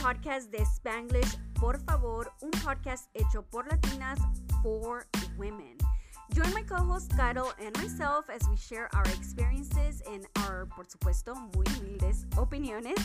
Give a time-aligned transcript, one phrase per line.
[0.00, 4.18] podcast de Spanglish, por favor, un podcast hecho por latinas
[4.62, 5.76] for women.
[6.32, 11.34] Join my co-host Carol and myself as we share our experiences and our, por supuesto,
[11.54, 12.98] muy humildes opiniones.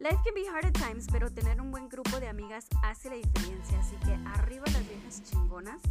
[0.00, 3.16] Life can be hard at times, pero tener un buen grupo de amigas hace la
[3.16, 3.78] diferencia.
[3.80, 5.82] Así que arriba las viejas chingonas,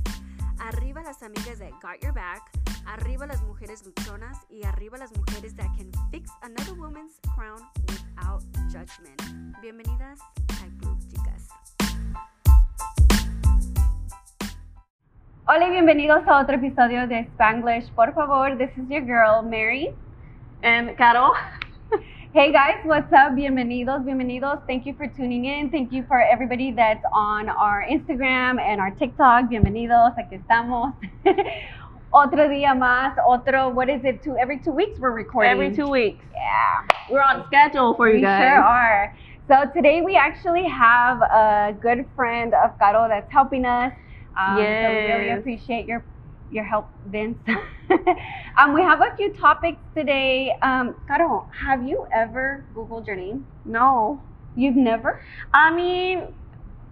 [0.60, 2.50] arriba las amigas that got your back,
[2.88, 8.42] arriba las mujeres luchonas y arriba las mujeres that can fix another woman's crown without
[8.72, 9.22] judgment.
[9.62, 10.20] Bienvenidas
[10.62, 11.50] al club, chicas.
[15.48, 17.90] Hola y bienvenidos a otro episodio de Spanglish.
[17.94, 19.94] Por favor, this is your girl, Mary.
[20.64, 21.34] And Carol.
[22.34, 23.34] Hey guys, what's up?
[23.36, 24.60] Bienvenidos, bienvenidos.
[24.68, 25.72] Thank you for tuning in.
[25.72, 29.50] Thank you for everybody that's on our Instagram and our TikTok.
[29.50, 30.94] Bienvenidos, aquí estamos.
[32.18, 35.52] otro día más, otro, what is it, two, every two weeks we're recording.
[35.52, 36.26] Every two weeks.
[36.34, 36.96] Yeah.
[37.12, 38.42] We're on schedule for you we guys.
[38.42, 39.16] sure are.
[39.48, 43.94] So today we actually have a good friend of Caro that's helping us.
[44.38, 46.04] Um, So we really appreciate your
[46.50, 47.38] your help, Vince.
[48.58, 50.54] um, we have a few topics today.
[50.62, 53.46] Um, Caro, have you ever Googled your name?
[53.66, 54.22] No.
[54.56, 55.22] You've never?
[55.54, 56.34] I mean,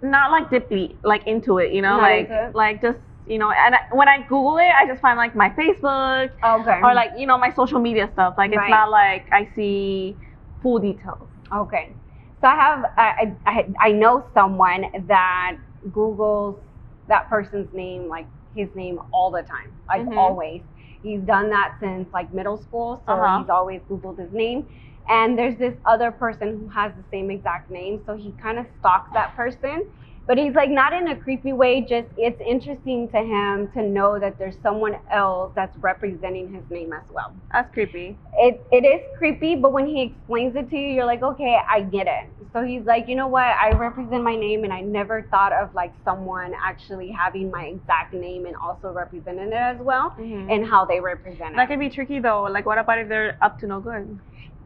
[0.02, 3.76] not like deeply, like into it, you know, Not like like just you know, and
[3.76, 6.80] I, when I Google it, I just find like my Facebook Okay.
[6.84, 8.36] or like you know my social media stuff.
[8.38, 8.70] Like it's Right.
[8.70, 10.18] not like I see
[10.62, 11.30] full details.
[11.54, 11.96] Okay.
[12.42, 15.58] So I have I, I I know someone that
[15.90, 16.60] Googles
[17.08, 20.18] that person's name like his name all the time, like Mhm.
[20.18, 20.62] always.
[21.02, 23.40] He's done that since like middle school, so Uh-huh.
[23.40, 24.68] he's always Googled his name.
[25.08, 28.66] And there's this other person who has the same exact name, so he kind of
[28.80, 29.84] stalks that person.
[30.28, 34.18] But he's like not in a creepy way, just it's interesting to him to know
[34.20, 38.18] that there's someone else that's representing his name as well That's creepy.
[38.40, 41.82] it, it is creepy, but when he explains it to you, you're like, okay, I
[41.82, 42.32] get it.
[42.54, 43.44] So he's like, you know what?
[43.44, 48.14] I represent my name, and I never thought of like someone actually having my exact
[48.14, 50.52] name and also representing it as well, Mhm.
[50.52, 51.58] and how they represent it.
[51.58, 52.44] That can be tricky though.
[52.44, 54.20] Like, what about if they're up to no good?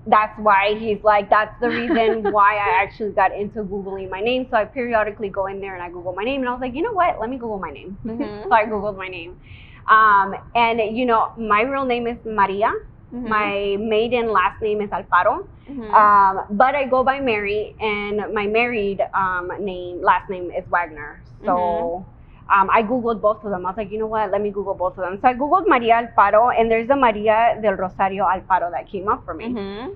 [0.05, 4.47] That's why he's like, that's the reason why I actually got into googling my name.
[4.49, 6.73] So I periodically go in there and I Google my name, and I was like,
[6.75, 7.19] you know what?
[7.19, 7.97] Let me Google my name.
[8.05, 8.43] Mhm.
[8.49, 9.35] so I googled my name,
[9.89, 12.71] um, and you know, my real name is Maria.
[13.13, 13.29] Mhm.
[13.29, 15.47] My maiden last name is Alfaro.
[15.69, 15.91] Mhm.
[15.95, 21.23] Um, but I go by Mary, and my married um, name, last name is Wagner.
[21.45, 22.18] So Mm-hmm.
[22.51, 23.65] Um, I googled both of them.
[23.65, 24.31] I was like, you know what?
[24.31, 25.19] Let me Google both of them.
[25.21, 29.23] So I googled Maria Alfaro, and there's a Maria del Rosario Alfaro that came up
[29.25, 29.49] for me.
[29.49, 29.95] Mhm.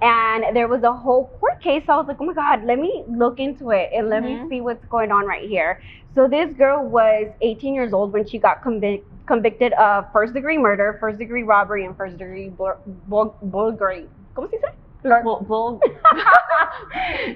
[0.00, 1.84] And there was a whole court case.
[1.88, 4.48] I was like, oh my God, let me look into it and let me Mhm.
[4.48, 5.80] see what's going on right here.
[6.14, 10.58] So this girl was 18 years old when she got convic- convicted of first degree
[10.58, 14.08] murder, first degree robbery, and first degree bul- bul- bulgari.
[14.34, 14.72] ¿Cómo se dice?
[15.02, 15.80] Bull.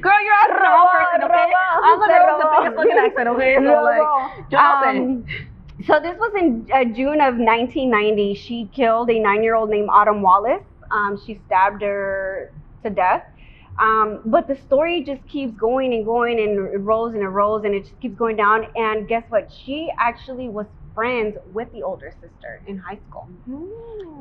[0.01, 1.51] Girl, you're the wrong person, okay?
[1.51, 3.57] Robó, I'm the se girl with the biggest fucking accent, okay?
[3.57, 4.51] So, like, Robó.
[4.51, 4.91] yo no sé.
[4.99, 5.27] Um,
[5.87, 8.35] so this was in uh, June of 1990.
[8.35, 10.65] She killed a nine-year-old named Autumn Wallace.
[10.91, 13.25] Um, she stabbed her to death.
[13.79, 17.65] Um, but the story just keeps going and going and it rolls and it rolls
[17.65, 18.67] and it just keeps going down.
[18.75, 19.51] And guess what?
[19.65, 23.29] She actually was friends with the older sister in high school.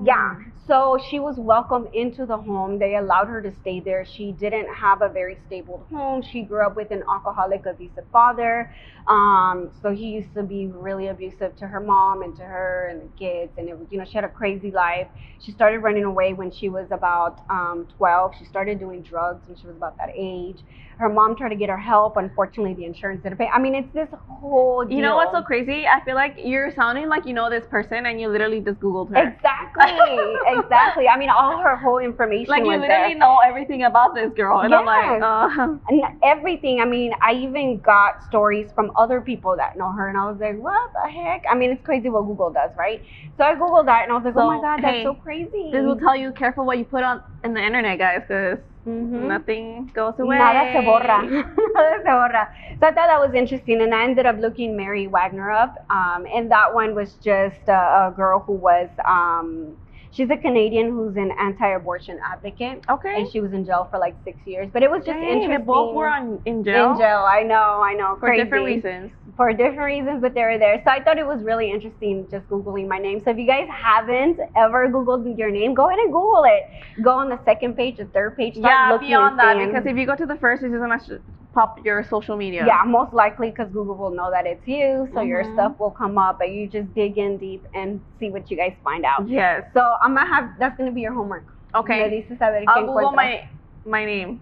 [0.03, 0.36] Yeah.
[0.68, 2.78] So she was welcomed into the home.
[2.78, 4.06] They allowed her to stay there.
[4.06, 6.22] She didn't have a very stable home.
[6.22, 8.69] She grew up with an alcoholic, abusive father.
[9.08, 13.02] Um, so he used to be really abusive to her mom and to her and
[13.02, 13.53] the kids.
[13.58, 15.08] And it was, you know, she had a crazy life.
[15.40, 18.34] She started running away when she was about um, 12.
[18.38, 20.59] She started doing drugs when she was about that age.
[20.98, 22.18] Her mom tried to get her help.
[22.18, 23.48] Unfortunately, the insurance didn't pay.
[23.48, 24.96] I mean, it's this whole deal.
[24.98, 25.86] You know what's so crazy?
[25.88, 29.10] I feel like you're sounding like you know this person and you literally just Googled
[29.10, 29.22] her.
[29.28, 31.08] Exactly, exactly.
[31.08, 33.18] I mean, all her whole information Like you was literally there.
[33.18, 34.60] know everything about this girl.
[34.62, 36.80] And I'm like, uh, And everything.
[36.80, 40.40] I mean, I even got stories from other people that know her, and I was
[40.40, 43.02] like, "What the heck?" I mean, it's crazy what Google does, right?
[43.38, 45.70] So I googled that, and I was like, "Oh my god, that's hey, so crazy."
[45.72, 49.28] this will tell you careful what you put on in the internet, guys, because Mhm.
[49.28, 50.37] nothing goes away.
[50.37, 51.17] Nada se borra.
[51.76, 52.47] Nada se borra.
[52.79, 56.26] So I thought that was interesting, and I ended up looking Mary Wagner up, um,
[56.34, 58.90] and that one was just a, a girl who was.
[59.05, 59.76] Um,
[60.11, 63.16] she's a Canadian who's an anti-abortion advocate, Okay.
[63.22, 64.70] and she was in jail for like six years.
[64.72, 65.49] But it was just Dang, interesting.
[65.49, 66.91] They both were on, in jail.
[66.91, 68.43] In jail, I know, I know, For crazy.
[68.43, 69.11] different reasons.
[69.37, 70.82] For different reasons, but they were there.
[70.85, 73.22] So I thought it was really interesting just googling my name.
[73.23, 76.64] So if you guys haven't ever googled your name, go ahead and Google it.
[77.03, 78.55] Go on the second page, the third page.
[78.55, 81.20] Start Yeah, beyond that, because if you go to the first, it's just gonna
[81.53, 82.64] pop your social media.
[82.66, 85.53] Yeah, most likely because Google will know that it's you, so your Mhm.
[85.53, 88.73] stuff will come up, but you just dig in deep and see what you guys
[88.85, 89.28] find out.
[89.28, 89.66] Yes.
[89.73, 91.47] So I'm gonna have that's gonna be your homework.
[91.73, 92.09] Me Okay.
[92.09, 93.16] dices a ver qué I'll Google encuentras.
[93.16, 93.41] my
[93.85, 94.40] my name.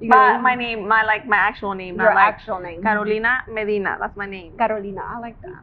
[0.00, 2.82] Gonna- my name, my like my actual name, your like actual name.
[2.82, 3.96] Carolina Medina.
[3.98, 4.56] That's my name.
[4.58, 5.02] Carolina.
[5.14, 5.62] I like that.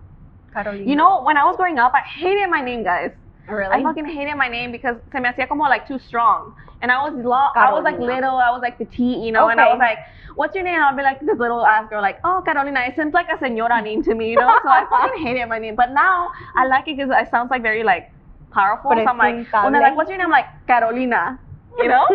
[0.53, 0.83] Carolina.
[0.89, 3.11] You know, when I was growing up, I hated my name, guys.
[3.47, 3.71] really?
[3.71, 6.53] I fucking hated my name because se me hacía como like too strong.
[6.81, 9.53] And I was long, I was like little, I was like petite, you know, okay.
[9.53, 9.99] and I was like,
[10.35, 10.81] what's your name?
[10.81, 12.81] I'll be like this little ass girl, like, oh, Carolina.
[12.87, 14.51] It seems like a señora name to me, you know?
[14.63, 15.75] So I fucking hated my name.
[15.75, 18.11] But now I like it because it sounds like very like
[18.51, 18.91] powerful.
[18.91, 20.25] So I'm like, when they're like, what's your name?
[20.27, 21.39] I'm like, Carolina.
[21.77, 22.05] You know?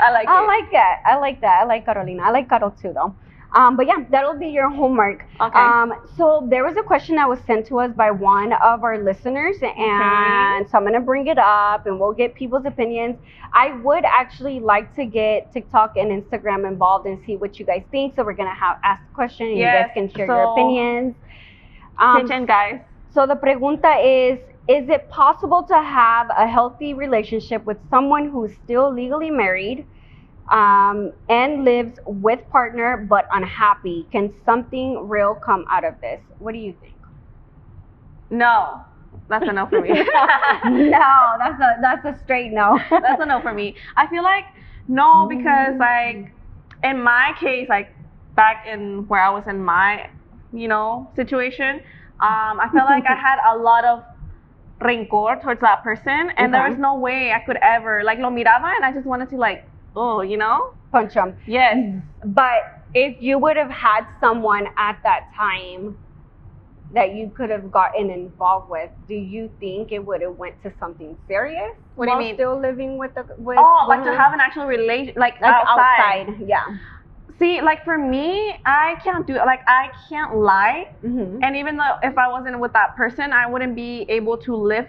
[0.00, 0.46] I like I it.
[0.46, 1.02] like that.
[1.06, 1.60] I like that.
[1.62, 2.22] I like Carolina.
[2.22, 3.14] I like Carol too, though.
[3.54, 5.26] Um, but yeah, that'll be your homework.
[5.40, 5.58] Okay.
[5.58, 9.02] Um, so there was a question that was sent to us by one of our
[9.02, 13.16] listeners, and so I'm gonna bring it up, and we'll get people's opinions.
[13.52, 17.82] I would actually like to get TikTok and Instagram involved and see what you guys
[17.90, 18.16] think.
[18.16, 21.14] So we're gonna have ask the question, and you guys can share your opinions.
[21.98, 22.80] Um, in, guys.
[23.12, 28.52] so the pregunta is Is it possible to have a healthy relationship with someone who's
[28.64, 29.86] still legally married
[30.50, 34.08] um, and lives with partner but unhappy?
[34.12, 36.20] Can something real come out of this?
[36.38, 36.94] What do you think?
[38.30, 38.80] No.
[39.28, 39.88] That's a no for me.
[40.64, 42.78] no, that's a that's a straight no.
[42.90, 43.76] That's a no for me.
[43.96, 44.44] I feel like
[44.88, 46.34] no because like
[46.82, 47.94] in my case, like
[48.34, 50.08] back in where I was in my,
[50.52, 51.76] you know, situation,
[52.20, 54.02] um, I felt like I had a lot of
[54.82, 58.70] rencor towards that person, and there was no way I could ever like lo miraba,
[58.76, 59.64] and I just wanted to like,
[59.96, 61.34] oh, you know, Punch him.
[61.46, 61.76] yes,
[62.24, 62.60] But
[62.94, 65.96] if you would have had someone at that time
[66.92, 70.72] that you could have gotten involved with, do you think it would have went to
[70.78, 71.72] something serious?
[71.94, 72.34] What do you mean?
[72.34, 76.28] Still living with the with oh, like to have an actual relation, like, like outside.
[76.28, 76.46] outside.
[76.46, 76.64] Yeah.
[77.38, 79.44] See, like for me, I can't do it.
[79.46, 80.88] like I can't lie.
[81.04, 81.42] Mm-hmm.
[81.42, 84.86] And even though if I wasn't with that person, I wouldn't be able to live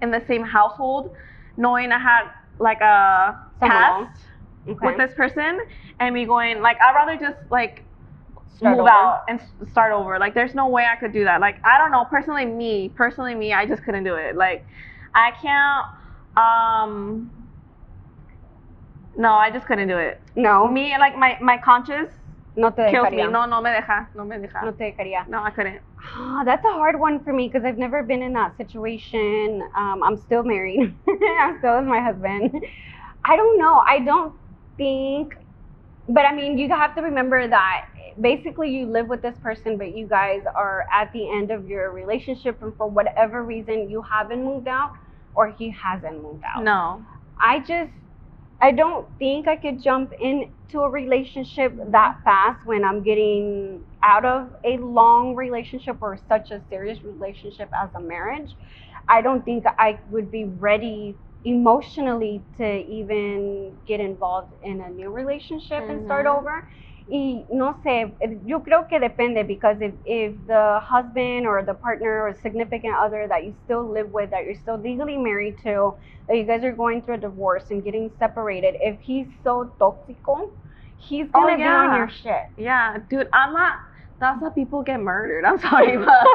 [0.00, 1.10] in the same household,
[1.56, 2.24] knowing I had
[2.58, 4.20] like a Someone past
[4.68, 4.86] Okay.
[4.86, 5.58] with this person,
[6.00, 7.82] and me going like I'd rather just like
[8.56, 8.90] Start move over.
[8.90, 9.40] out and
[9.70, 10.18] start over.
[10.18, 11.40] Like there's no way I could do that.
[11.40, 12.04] Like I don't know.
[12.04, 14.36] Personally, me, personally me, I just couldn't do it.
[14.36, 14.66] Like
[15.14, 15.86] I can't.
[16.36, 17.30] Um.
[19.16, 20.20] No, I just couldn't do it.
[20.36, 22.10] No, Me, like my my conscience
[22.56, 23.26] no te kills dejaría.
[23.26, 23.32] me.
[23.32, 24.08] No, no me deja.
[24.14, 24.62] No me deja.
[24.64, 25.26] No te dejaría.
[25.28, 25.80] No, I couldn't.
[26.16, 29.62] Ah, that's a hard one for me because I've never been in that situation.
[29.76, 30.96] Um, I'm still married.
[31.40, 32.64] I'm still with my husband.
[33.24, 33.82] I don't know.
[33.86, 34.34] I don't
[34.76, 35.36] think,
[36.08, 37.86] but I mean, you have to remember that
[38.20, 41.92] basically you live with this person, but you guys are at the end of your
[41.92, 44.92] relationship, and for whatever reason, you haven't moved out
[45.34, 46.64] or he hasn't moved out.
[46.64, 47.04] No.
[47.38, 47.92] I just
[48.60, 54.24] I don't think I could jump into a relationship that fast when I'm getting out
[54.24, 58.50] of a long relationship or such a serious relationship as a marriage.
[59.08, 65.10] I don't think I would be ready emotionally to even get involved in a new
[65.10, 66.36] relationship and start Mhm.
[66.38, 66.64] over.
[67.12, 71.74] Y no sé, eh, yo creo que depende because if, if the husband or the
[71.74, 75.94] partner or significant other that you still live with, that you're still legally married to,
[76.28, 80.38] that you guys are going through a divorce and getting separated, if he's so toxico,
[80.96, 82.42] he's Oh, gonna be on your shit.
[82.56, 83.74] Yeah, dude, I'm not.
[84.20, 85.44] That's how people get murdered.
[85.46, 86.26] I'm sorry, but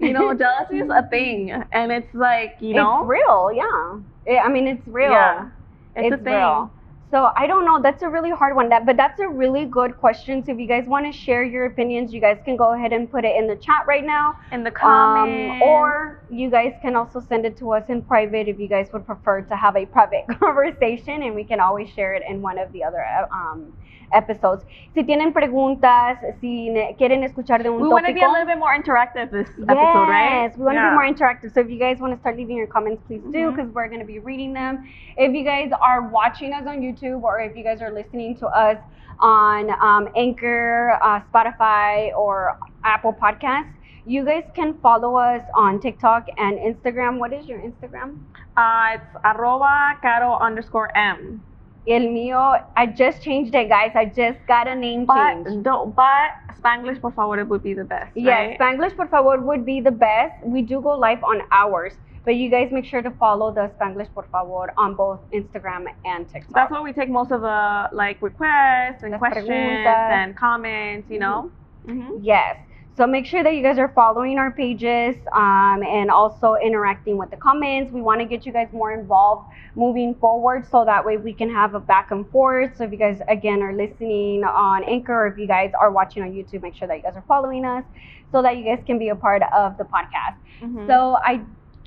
[0.00, 4.00] you know, jealousy is a thing, and it's like you know, it's real, yeah.
[4.28, 5.12] I- I mean, it's real.
[5.12, 5.48] Yeah,
[5.96, 6.34] it's, a thing.
[6.34, 6.72] real.
[7.12, 7.78] So I don't know.
[7.82, 8.70] That's a really hard one.
[8.70, 10.42] That, but that's a really good question.
[10.42, 13.10] So if you guys want to share your opinions, you guys can go ahead and
[13.10, 14.34] put it in the chat right now.
[14.50, 18.58] In the Um, or you guys can also send it to us in private if
[18.58, 22.22] you guys would prefer to have a private conversation, and we can always share it
[22.26, 23.74] in one of the other uh, um,
[24.12, 24.64] episodes.
[24.94, 28.58] Si tienen preguntas, si quieren escuchar de un we want to be a little bit
[28.58, 30.44] more interactive this episode, right?
[30.48, 30.90] Yes, we want to Yeah.
[30.90, 31.52] be more interactive.
[31.52, 34.00] So if you guys want to start leaving your comments, please do, because we're going
[34.00, 34.84] to be reading them.
[35.16, 38.46] If you guys are watching us on YouTube, or if you guys are listening to
[38.48, 38.78] us
[39.20, 43.72] on um, Anchor, uh, Spotify, or Apple Podcasts,
[44.04, 47.18] you guys can follow us on TikTok and Instagram.
[47.18, 48.18] What is your Instagram?
[48.56, 51.40] Uh, it's arroba caro underscore m.
[51.86, 53.90] El mío, I just changed it, guys.
[53.94, 55.44] I just got a name change.
[55.44, 56.30] But do, but
[56.62, 58.12] Spanglish por favor it would be the best.
[58.14, 58.58] Yes, right?
[58.58, 60.34] Spanglish por favor would be the best.
[60.44, 64.08] We do go live on ours, but you guys make sure to follow the Spanglish
[64.14, 66.54] por favor on both Instagram and TikTok.
[66.54, 70.10] That's where we take most of the like requests and Las questions preguntas.
[70.12, 71.10] and comments.
[71.10, 71.50] You know.
[71.86, 72.18] Mm-hmm.
[72.22, 72.58] Yes.
[72.94, 77.30] So make sure that you guys are following our pages um, and also interacting with
[77.30, 77.90] the comments.
[77.90, 81.48] We want to get you guys more involved moving forward so that way we can
[81.48, 82.76] have a back and forth.
[82.76, 86.22] So if you guys again are listening on Anchor or if you guys are watching
[86.22, 87.84] on YouTube, make sure that you guys are following us
[88.30, 90.36] so that you guys can be a part of the podcast.
[90.60, 90.86] Mm-hmm.
[90.86, 91.40] So I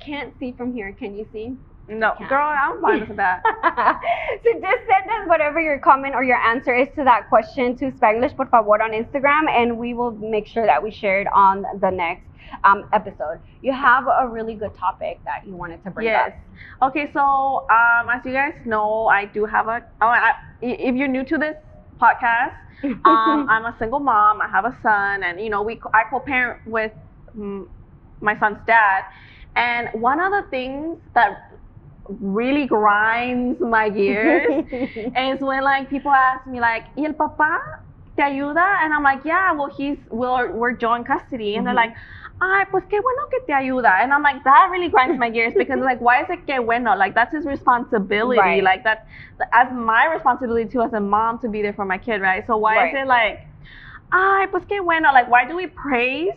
[0.04, 0.92] can't see from here.
[0.92, 1.56] Can you see?
[1.88, 3.42] No, girl, I'm fine with that.
[4.44, 7.90] so just send us whatever your comment or your answer is to that question to
[7.92, 11.64] Spanglish por favor on Instagram, and we will make sure that we share it on
[11.80, 12.24] the next
[12.64, 13.40] um, episode.
[13.62, 16.32] You have a really good topic that you wanted to bring Yes.
[16.80, 16.90] up.
[16.90, 19.80] Okay, so um, as you guys know, I do have a.
[20.00, 21.54] Oh, I, if you're new to this
[22.00, 22.52] podcast,
[22.82, 24.40] um, I'm a single mom.
[24.40, 26.92] I have a son, and you know, we I co-parent with
[27.36, 27.66] mm,
[28.20, 29.02] my son's dad.
[29.54, 31.38] And one of the things that
[32.20, 37.58] really grinds my gears is when like people ask me like, ¿Y el papá
[38.16, 38.64] te ayuda?
[38.82, 41.76] And I'm like, yeah, well he's we're we're joint custody, and they're Mhm.
[41.76, 41.94] like,
[42.40, 45.54] ay, pues qué bueno que te ayuda, and I'm like, that really grinds my gears
[45.56, 46.94] because like, why is it que bueno?
[46.96, 48.62] Like that's his responsibility, Right.
[48.62, 49.06] like that
[49.52, 52.46] as my responsibility too as a mom to be there for my kid, right?
[52.46, 53.38] So why is it like,
[54.12, 55.12] ay, pues qué bueno?
[55.12, 56.32] Like why do we praise?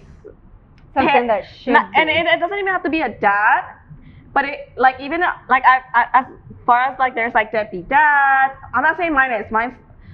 [0.93, 3.61] Something that should Not- and it, it doesn't even have to be a dad,
[4.33, 6.25] but it like even like I, I as
[6.65, 8.51] far as like there's like deadbeat dad.
[8.74, 9.74] I'm not saying mine is mine's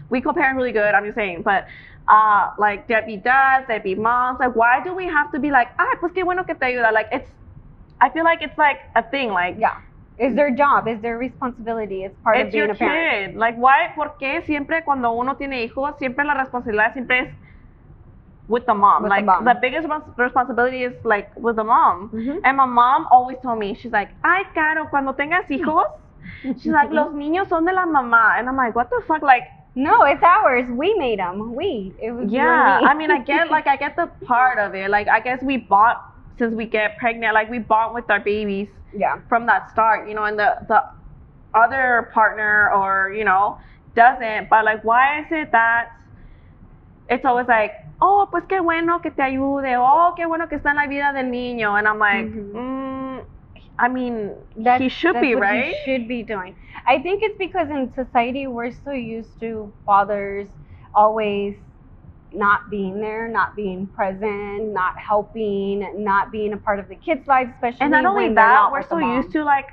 [0.10, 0.94] we co-parent really good.
[0.94, 1.68] I'm just saying, but
[2.08, 4.40] uh like deadbeat dads, deadbeat moms.
[4.40, 6.92] Like why do we have to be like ah pues qué bueno que te ayuda?
[6.94, 7.30] Like it's
[8.00, 9.32] I feel like it's like a thing.
[9.32, 9.78] Like yeah.
[10.18, 13.34] It's their job, it's their responsibility, it's part of it's being your a parent.
[13.34, 13.38] kid.
[13.38, 13.92] Like why?
[13.96, 17.28] ¿Por qué siempre cuando uno tiene hijos siempre la responsabilidad siempre es
[18.48, 19.04] with the mom?
[19.04, 19.58] With the like mom.
[19.62, 19.88] biggest
[20.18, 22.10] responsibility is like with the mom.
[22.14, 22.42] Mhm.
[22.44, 25.88] And my mom always told me, she's like, ay, Caro, cuando tengas hijos,
[26.44, 28.38] she's like, los niños son de la mamá.
[28.38, 29.22] And I'm like, what the fuck?
[29.22, 29.44] Like,
[29.76, 30.66] No, it's ours.
[30.72, 31.54] We made them.
[31.54, 31.94] We.
[32.02, 32.80] It was yeah.
[32.82, 32.88] me.
[32.88, 34.90] I mean, I get, like, I get the part of it.
[34.90, 36.02] Like, I guess we bought,
[36.40, 39.20] since we get pregnant, like, we bought with our babies yeah.
[39.28, 40.82] from that start, you know, and the, the
[41.54, 43.58] other partner or, you know,
[43.98, 44.50] doesn't.
[44.50, 45.90] But, like, why is it that
[47.10, 49.78] it's always like, oh, pues qué bueno que te ayude.
[49.78, 51.76] Oh, qué bueno que está en la vida del niño.
[51.76, 52.54] And I'm like, Mhm.
[52.54, 53.20] mm,
[53.80, 55.76] I mean, That's, he should that's be, what right?
[55.86, 56.56] He should be doing.
[56.88, 60.48] I think it's because in society we're so used to fathers
[60.94, 61.56] always
[62.34, 67.28] not being there, not being present, not helping, not being a part of the kids'
[67.28, 69.68] lives, especially And not only that, not we're so used to like,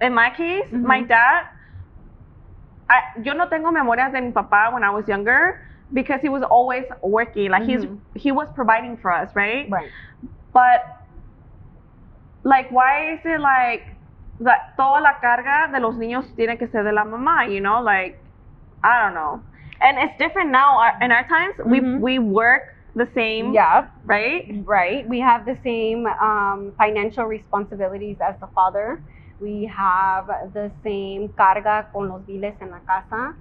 [0.00, 1.08] in my case, my Mhm.
[1.08, 1.44] dad.
[2.88, 5.58] I, yo no tengo memorias de mi papá when I was younger
[5.92, 7.50] because he was always working.
[7.50, 7.98] Like he's Mhm.
[8.14, 9.68] he was providing for us, right?
[9.70, 9.90] Right.
[10.52, 10.82] But
[12.44, 13.82] like, why is it like
[14.40, 17.46] that toda la carga de los niños tiene que ser de la mamá?
[17.50, 18.18] You know, like
[18.82, 19.42] I don't know.
[19.80, 20.78] And it's different now.
[20.78, 22.00] Our- In our times, we Mhm.
[22.00, 22.62] we work
[22.94, 23.88] the same, Yeah.
[24.06, 24.46] right?
[24.64, 25.06] Right.
[25.08, 29.02] We have the same um, financial responsibilities as the father.
[29.38, 33.34] We have the same carga con los biles en la casa.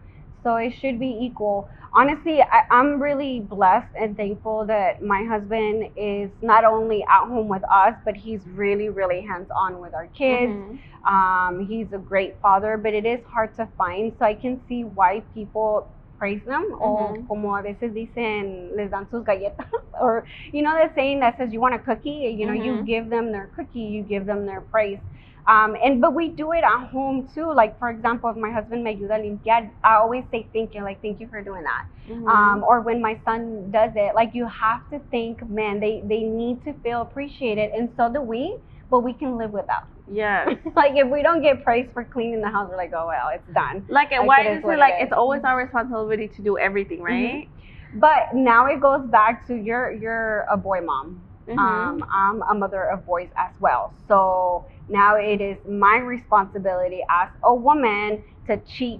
[0.46, 1.70] So it should be equal.
[1.94, 7.50] Honestly, I, I'm really blessed and thankful that my husband is not only at home
[7.50, 10.54] with us, but he's really, really hands on with our kids.
[10.54, 10.80] Mhm.
[11.08, 14.14] Um, he's a great father, but it is hard to find.
[14.20, 15.88] So I can see why people
[16.20, 17.28] praise them o Mhm.
[17.28, 19.68] como a veces dicen les dan sus galletas
[20.02, 22.86] or you know the saying that says you want a cookie you know you Mhm.
[22.86, 25.00] give them their cookie you give them their praise
[25.48, 28.84] um, and but we do it at home too like for example if my husband
[28.84, 31.86] me ayuda a limpiar I always say thank you like thank you for doing that
[32.10, 32.28] Mhm.
[32.30, 36.22] um, or when my son does it like you have to think man they they
[36.24, 38.58] need to feel appreciated and so do we
[38.90, 40.46] but we can live without Yeah.
[40.76, 43.48] like if we don't get praise for cleaning the house, we're like, oh well, it's
[43.54, 43.86] done.
[43.90, 47.50] Like, Like, why is it it like it's always our responsibility to do everything, right?
[47.96, 51.25] But now it goes back to you're you're a boy mom.
[51.48, 51.58] Mhm.
[51.58, 53.94] Um, I'm a mother of boys as well.
[54.08, 58.58] So now it is my responsibility as a woman to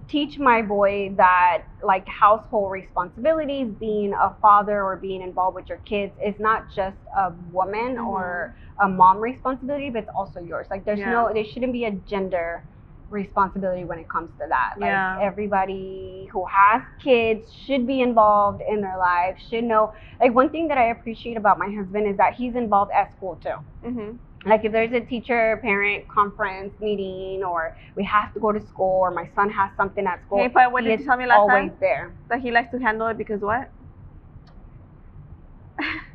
[0.08, 5.78] teach my boy that like household responsibilities, being a father or being involved with your
[5.80, 10.68] kids is not just a woman or a mom responsibility, but it's also yours.
[10.72, 11.12] Like there's Yeah.
[11.12, 12.64] no, there shouldn't be a gender
[13.16, 14.76] responsibility when it comes to that.
[14.82, 15.20] Like Yeah.
[15.22, 19.94] everybody who has kids should be involved in their lives, should know.
[20.22, 23.36] Like one thing that I appreciate about my husband is that he's involved at school
[23.38, 23.58] too.
[23.86, 28.62] Mm-hmm Like if there's a teacher parent conference meeting or we have to go to
[28.68, 31.18] school or my son has something at school, Hey, but what he did you tell
[31.18, 31.78] me last always time?
[31.80, 32.14] there.
[32.30, 33.72] That he likes to handle it because what?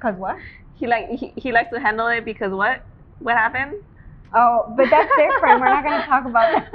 [0.00, 0.36] Cause what?
[0.74, 2.84] he like he, he likes to handle it because what?
[3.18, 3.74] What happened?
[4.34, 5.60] Oh, but that's different.
[5.60, 6.70] We're not gonna talk about that.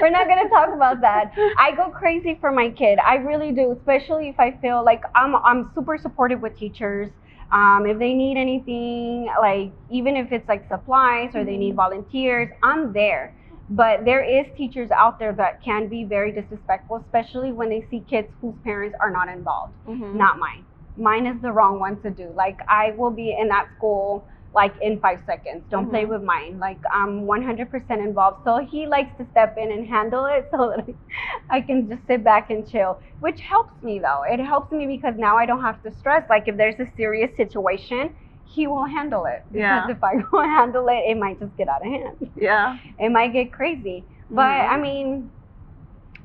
[0.00, 1.32] We're not gonna talk about that.
[1.58, 2.98] I go crazy for my kid.
[3.04, 7.10] I really do, especially if I feel like I'm I'm super supportive with teachers.
[7.50, 12.48] Um, if they need anything, like even if it's like supplies or they need volunteers,
[12.62, 13.34] I'm there.
[13.70, 18.00] But there is teachers out there that can be very disrespectful, especially when they see
[18.08, 20.14] kids whose parents are not involved Mhm.
[20.14, 20.64] not mine.
[20.96, 22.30] Mine is the wrong one to do.
[22.34, 24.26] Like I will be in that school
[24.60, 25.62] like in five seconds.
[25.70, 26.10] Don't play Mhm.
[26.12, 26.58] with mine.
[26.66, 28.38] Like I'm 100% involved.
[28.44, 30.94] So he likes to step in and handle it so that
[31.50, 34.22] I can just sit back and chill, which helps me though.
[34.34, 36.24] It helps me because now I don't have to stress.
[36.28, 38.10] Like if there's a serious situation,
[38.44, 39.42] he will handle it.
[39.52, 39.90] Because Yeah.
[39.96, 42.30] if I go handle it, it might just get out of hand.
[42.34, 42.78] Yeah.
[42.98, 44.06] It might get crazy.
[44.30, 44.72] But Mhm.
[44.74, 45.30] I mean,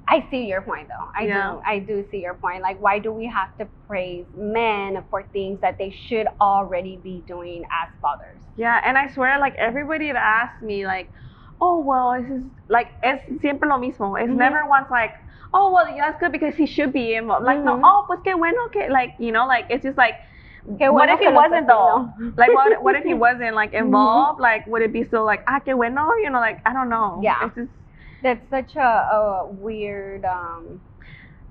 [0.08, 1.08] I see your point though.
[1.16, 1.52] I Yeah.
[1.54, 1.62] do.
[1.66, 2.62] I do see your point.
[2.62, 7.24] Like, why do we have to praise men for things that they should already be
[7.28, 8.42] doing as fathers?
[8.56, 11.10] Yeah, and I swear, like everybody that asks me, like,
[11.62, 14.20] oh well, this is like es siempre lo mismo.
[14.20, 14.38] It's Mhm.
[14.38, 15.14] never once like,
[15.54, 17.46] oh well, that's good because he should be involved.
[17.46, 17.82] Like no, Mhm.
[17.84, 20.16] oh pues que bueno que like you know like it's just like.
[20.80, 22.10] Qué what bueno if he wasn't though?
[22.38, 22.82] Like what?
[22.82, 23.80] What if he wasn't like Mhm.
[23.86, 24.40] involved?
[24.40, 26.10] Like would it be still like ah que bueno?
[26.24, 27.20] You know, like I don't know.
[27.22, 27.46] Yeah.
[27.48, 27.72] It's just,
[28.24, 30.26] That's such a, a weird.
[30.26, 30.82] Um,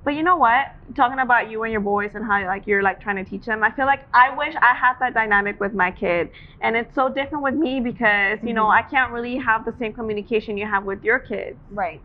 [0.04, 0.66] But you know what?
[0.96, 3.62] Talking about you and your boys and how like you're like trying to teach them,
[3.62, 6.30] I feel like I wish I had that dynamic with my kid.
[6.60, 8.78] And it's so different with me because, you know, Mhm.
[8.78, 11.58] I can't really have the same communication you have with your kids.
[11.70, 12.02] right.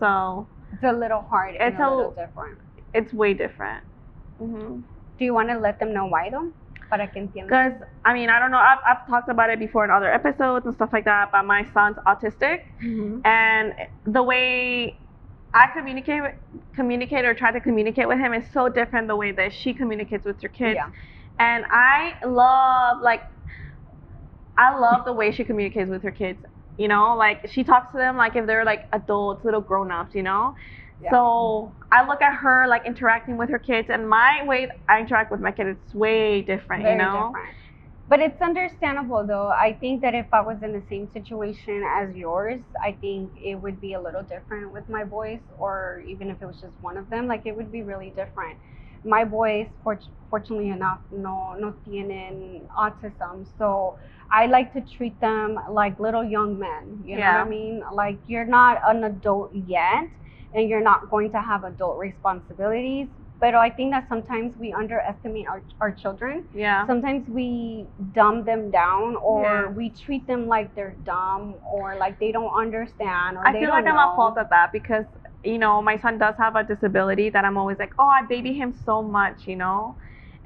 [0.00, 1.54] So It's a little hard.
[1.60, 2.58] It's a a- little different.
[2.94, 3.84] it's way different.
[4.38, 4.80] hmm
[5.18, 6.50] Do you want to let them know why though?
[6.90, 7.46] Para que entiendan.
[7.46, 7.72] Because,
[8.04, 10.74] I mean, I don't know, I've, I've talked about it before in other episodes and
[10.74, 12.58] stuff like that, but my son's autistic.
[12.82, 13.20] Mhm.
[13.24, 13.72] and
[14.06, 14.96] the way
[15.54, 16.22] I communicate
[16.74, 20.24] communicate or try to communicate with him is so different the way that she communicates
[20.24, 20.76] with her kids.
[20.76, 20.90] Yeah.
[21.38, 23.22] And I love like
[24.56, 26.38] I love the way she communicates with her kids.
[26.76, 30.22] You know, like she talks to them like if they're like adults, little grown-ups, you
[30.22, 30.54] know?
[31.02, 31.10] Yeah.
[31.10, 35.30] So I look at her like interacting with her kids and my way I interact
[35.30, 37.28] with my kids is way different, Very you know?
[37.28, 37.56] different.
[38.08, 39.48] But it's understandable though.
[39.48, 43.54] I think that if I was in the same situation as yours, I think it
[43.54, 46.96] would be a little different with my boys, or even if it was just one
[46.96, 48.58] of them, like it would be really different.
[49.04, 53.96] My boys, fort- fortunately enough, no no tienen autism, so
[54.30, 57.02] I like to treat them like little young men.
[57.04, 57.82] You know what I mean?
[57.92, 60.08] Like you're not an adult yet,
[60.54, 63.08] and you're not going to have adult responsibilities.
[63.40, 66.86] But I think that sometimes we underestimate our, our children Yeah.
[66.86, 69.76] sometimes we dumb them down or Yes.
[69.76, 73.86] we treat them like they're dumb or like they don't understand or I feel like
[73.86, 74.10] I'm know.
[74.10, 75.06] at fault at that because
[75.42, 78.52] you know my son does have a disability that I'm always like, oh, I baby
[78.52, 79.96] him so much, you know,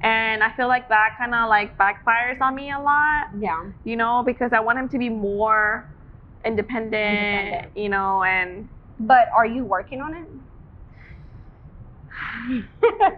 [0.01, 3.95] and I feel like that kind of like backfires on me a lot, yeah you
[3.97, 5.89] know, because I want him to be more
[6.45, 7.71] independent, Independent.
[7.75, 10.27] you know, and but are you working on it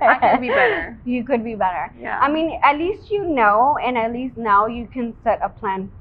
[0.02, 0.98] I could be better.
[1.06, 2.20] you could be better Yeah.
[2.20, 5.92] i mean at least you know and at least now you can set a plan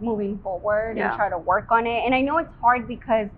[0.00, 1.08] moving forward Yeah.
[1.08, 3.28] and try to work on it and i know it's hard because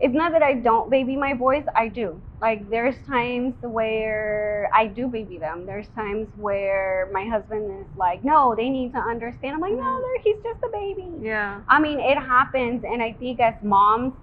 [0.00, 2.20] it's not that I don't baby my boys, I do.
[2.40, 5.64] Like there's times where I do baby them.
[5.64, 9.78] There's times where my husband is like, "No, they need to understand." I'm like, "No,
[9.78, 10.00] Mhm.
[10.02, 11.60] they're- he's just a baby." yeah.
[11.68, 14.14] I mean, it happens, and I think as moms,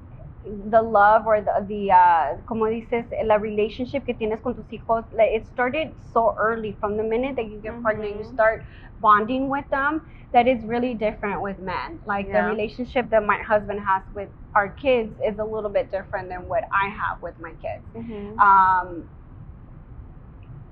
[0.70, 5.06] the love or the, the uh, como dices, la relationship que tienes con tus hijos,
[5.14, 6.74] like, it started so early.
[6.80, 8.34] From the minute that you get pregnant, you Mhm.
[8.34, 8.64] start
[9.00, 10.02] bonding with them.
[10.34, 12.00] That is really different with men.
[12.06, 12.42] Like Yeah.
[12.42, 16.48] the relationship that my husband has with our kids is a little bit different than
[16.48, 17.86] what I have with my kids.
[17.96, 18.38] Mhm.
[18.40, 19.10] Um,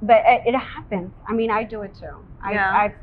[0.02, 1.12] but it, it happens.
[1.28, 2.16] I mean, I do it too.
[2.42, 2.72] I, Yeah.
[2.72, 2.96] I,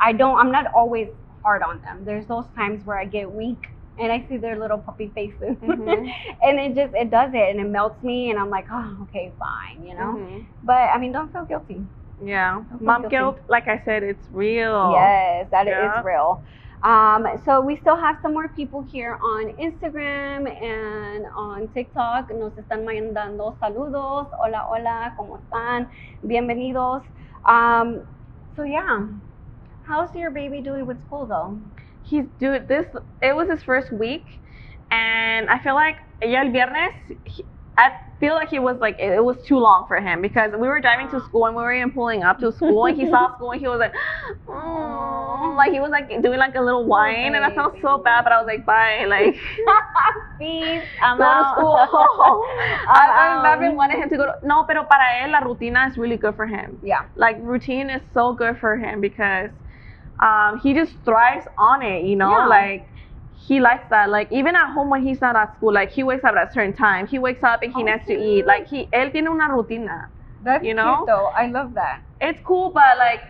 [0.00, 0.38] I don't.
[0.38, 1.08] I'm not always
[1.42, 2.04] hard on them.
[2.04, 3.66] There's those times where I get weak
[3.98, 6.10] and I see their little puppy faces, Mhm.
[6.42, 9.32] and it just it does it and it melts me, and I'm like, oh, okay,
[9.38, 10.14] fine, you know.
[10.16, 10.46] Mhm.
[10.62, 11.86] But I mean, don't feel guilty.
[12.22, 12.62] Yeah.
[12.68, 13.16] feel Mom guilty.
[13.16, 14.92] guilt, like I said, it's real.
[14.92, 16.02] Yes, that is Yeah.
[16.02, 16.42] real.
[16.84, 22.30] Um, so we still have some more people here on Instagram and on TikTok.
[22.34, 24.26] Nos están mandando saludos.
[24.40, 25.88] Hola, hola, ¿cómo están?
[26.26, 27.02] Bienvenidos.
[27.46, 28.02] Um,
[28.56, 29.06] so yeah,
[29.86, 31.58] how's your baby doing with school though?
[32.12, 32.68] He's dude.
[32.68, 32.84] This
[33.22, 34.26] it was his first week,
[34.90, 36.92] and I feel like ya el viernes.
[37.24, 37.42] He,
[37.78, 37.88] I
[38.20, 40.78] feel like he was like it, it was too long for him because we were
[40.78, 43.52] driving to school and we were even pulling up to school and he saw school
[43.52, 43.94] and he was like,
[44.46, 48.24] "Mm," like he was like doing like a little whine and I felt so bad,
[48.24, 49.34] but I was like, bye, like.
[50.38, 50.84] Peace.
[51.00, 51.76] I'm Go to school.
[52.92, 54.26] I'm I've, I've been wanting him to go.
[54.26, 56.78] To, no, pero para él la rutina is really good for him.
[56.82, 57.06] Yeah.
[57.16, 59.50] Like routine is so good for him because
[60.22, 62.04] um, he just thrives on it.
[62.04, 62.46] You know, Yeah.
[62.48, 62.88] like
[63.48, 64.08] he likes that.
[64.10, 66.52] Like even at home when he's not at school, like he wakes up at a
[66.52, 67.06] certain time.
[67.06, 68.46] He wakes up and he Oh, needs to eat.
[68.46, 70.08] Like he, él tiene una rutina.
[70.42, 70.96] That's You know?
[70.96, 71.28] cute though.
[71.36, 72.02] I love that.
[72.20, 73.20] It's cool, but like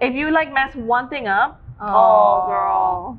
[0.00, 3.18] if you like mess one thing up, oh, girl,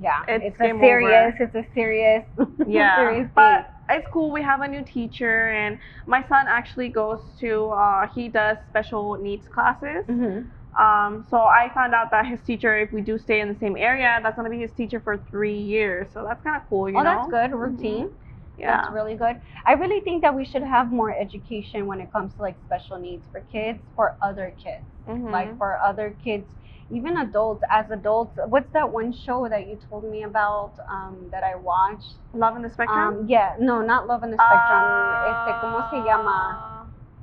[0.00, 1.34] Yeah, It's it's, a serious.
[1.40, 2.24] It's a serious.
[2.66, 2.96] yeah.
[2.96, 4.32] serious but it's cool.
[4.32, 7.70] We have a new teacher, and my son actually goes to.
[7.70, 10.04] Uh, he does special needs classes.
[10.06, 10.50] thing.
[10.78, 13.76] Um, so I found out that his teacher, if we do stay in the same
[13.76, 16.08] area, that's gonna be his teacher for three years.
[16.12, 17.28] So that's kind of cool, you oh, know.
[17.30, 17.56] that's good.
[17.56, 18.10] Routine.
[18.56, 18.76] Yeah.
[18.82, 19.40] That's really good.
[19.66, 22.98] I really think that we should have more education when it comes to like special
[22.98, 25.30] needs for kids, for other kids, Mhm.
[25.30, 26.46] like for other kids,
[26.90, 27.64] even adults.
[27.70, 32.14] As adults, what's that one show that you told me about um, that I watched?
[32.32, 32.98] Love in the Spectrum.
[33.20, 34.84] Um, yeah, no, not Love in the Spectrum.
[35.30, 36.73] este, ¿Cómo se llama?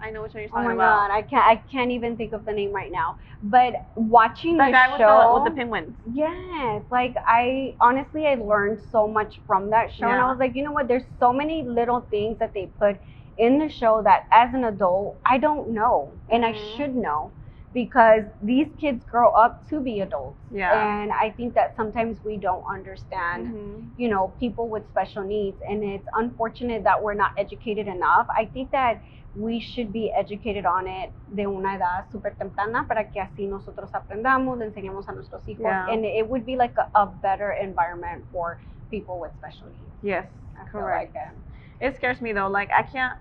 [0.02, 0.74] I know which one you're talking about.
[0.74, 1.10] Oh my about.
[1.10, 3.18] god, I can't I can't even think of the name right now.
[3.44, 5.96] But watching The guy with show, the with the penguins.
[6.12, 10.56] Yes, like I honestly I learned so much from that show and I was like,
[10.56, 12.98] you know what, there's so many little things that they put
[13.38, 16.76] in the show that as an adult I don't know and I Mhm.
[16.76, 17.32] should know
[17.74, 20.40] because these kids grow up to be adults.
[20.50, 20.74] Yeah.
[21.02, 23.92] And I think that sometimes we don't understand Mhm.
[23.98, 25.58] you know, people with special needs.
[25.68, 28.28] And it's unfortunate that we're not educated enough.
[28.36, 29.02] I think that
[29.36, 33.94] we should be educated on it de una edad súper temprana para que así nosotros
[33.94, 35.64] aprendamos, le enseñemos a nuestros hijos.
[35.64, 35.88] Yeah.
[35.90, 39.96] And it would be like a, a better environment for people with special needs.
[40.02, 40.26] Yes,
[40.60, 41.16] I correct.
[41.16, 41.88] like it.
[41.88, 42.50] It scares me though.
[42.50, 43.18] Like I can't.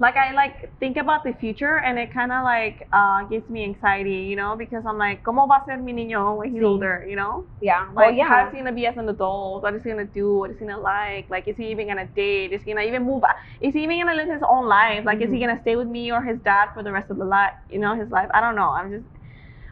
[0.00, 3.64] Like I like think about the future and it kind of like uh, gives me
[3.64, 6.66] anxiety, you know, because I'm like, ¿cómo va a ser mi niño when he's Sí.
[6.66, 7.44] older, you know?
[7.60, 7.86] Yeah.
[7.86, 8.28] Like, well, yeah.
[8.28, 9.64] how's he gonna be as an adult?
[9.64, 10.34] What is he gonna do?
[10.38, 11.28] What is he gonna like?
[11.28, 12.52] Like, is he even gonna date?
[12.52, 13.24] Is he gonna even move?
[13.24, 13.34] out?
[13.60, 15.04] Is he even gonna live his own life?
[15.04, 15.40] Like, is he Mhm.
[15.40, 17.54] gonna stay with me or his dad for the rest of the life?
[17.68, 18.30] You know, his life.
[18.32, 18.70] I don't know.
[18.70, 19.06] I'm just.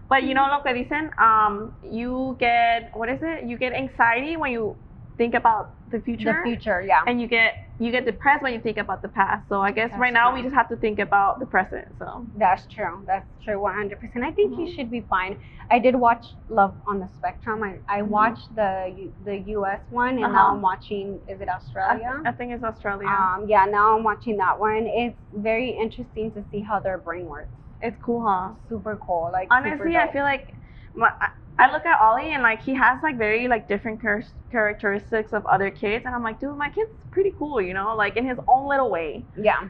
[0.08, 3.44] But you know, lo que dicen, um, you get what is it?
[3.44, 4.76] You get anxiety when you
[5.18, 7.00] think about the future, the future, yeah.
[7.06, 9.46] and you get you get depressed when you think about the past.
[9.48, 10.36] So I guess That's right now true.
[10.38, 11.84] we just have to think about the present.
[11.98, 13.04] So That's true.
[13.06, 13.60] That's true.
[13.60, 14.24] One hundred percent.
[14.24, 14.74] I think he Mhm.
[14.74, 15.36] should be fine.
[15.70, 17.62] I did watch Love on the Spectrum.
[17.62, 18.08] I, I Mhm.
[18.08, 19.80] watched the the U.S.
[19.90, 20.54] one, and now Uh-huh.
[20.54, 21.20] I'm watching.
[21.28, 22.22] Is it I, Australia?
[22.24, 23.08] I think it's Australia.
[23.08, 24.86] Um, yeah, now I'm watching that one.
[24.86, 27.50] It's very interesting to see how their brain works.
[27.82, 28.54] it's cool, huh?
[28.70, 29.28] Super cool.
[29.30, 30.54] Like honestly i feel like
[30.94, 34.24] my, I- I look at Ollie and like he has like very like different char-
[34.50, 38.16] characteristics of other kids and I'm like dude my kid's pretty cool you know like
[38.16, 39.68] in his own little way yeah,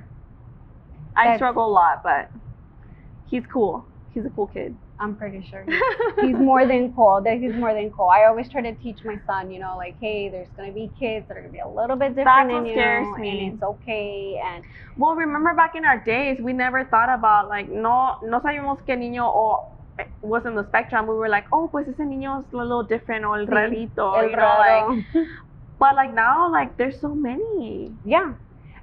[1.14, 2.30] I That's- struggle a lot but
[3.26, 5.80] he's cool he's a cool kid I'm pretty sure he's,
[6.20, 7.20] he's more than cool.
[7.22, 8.08] That he's more than cool.
[8.08, 11.28] I always try to teach my son, you know, like hey, there's gonna be kids
[11.28, 14.40] that are gonna be a little bit different than you, and it's okay.
[14.42, 14.64] And
[14.96, 18.96] well remember back in our days we never thought about like no no sabíamos que
[18.96, 22.52] niño o Eh, was in the spectrum we were like oh pues ese niño es
[22.52, 25.04] a little different or el Sí, rarito el you know like
[25.78, 27.94] but like now like there's so many.
[28.04, 28.34] Yeah.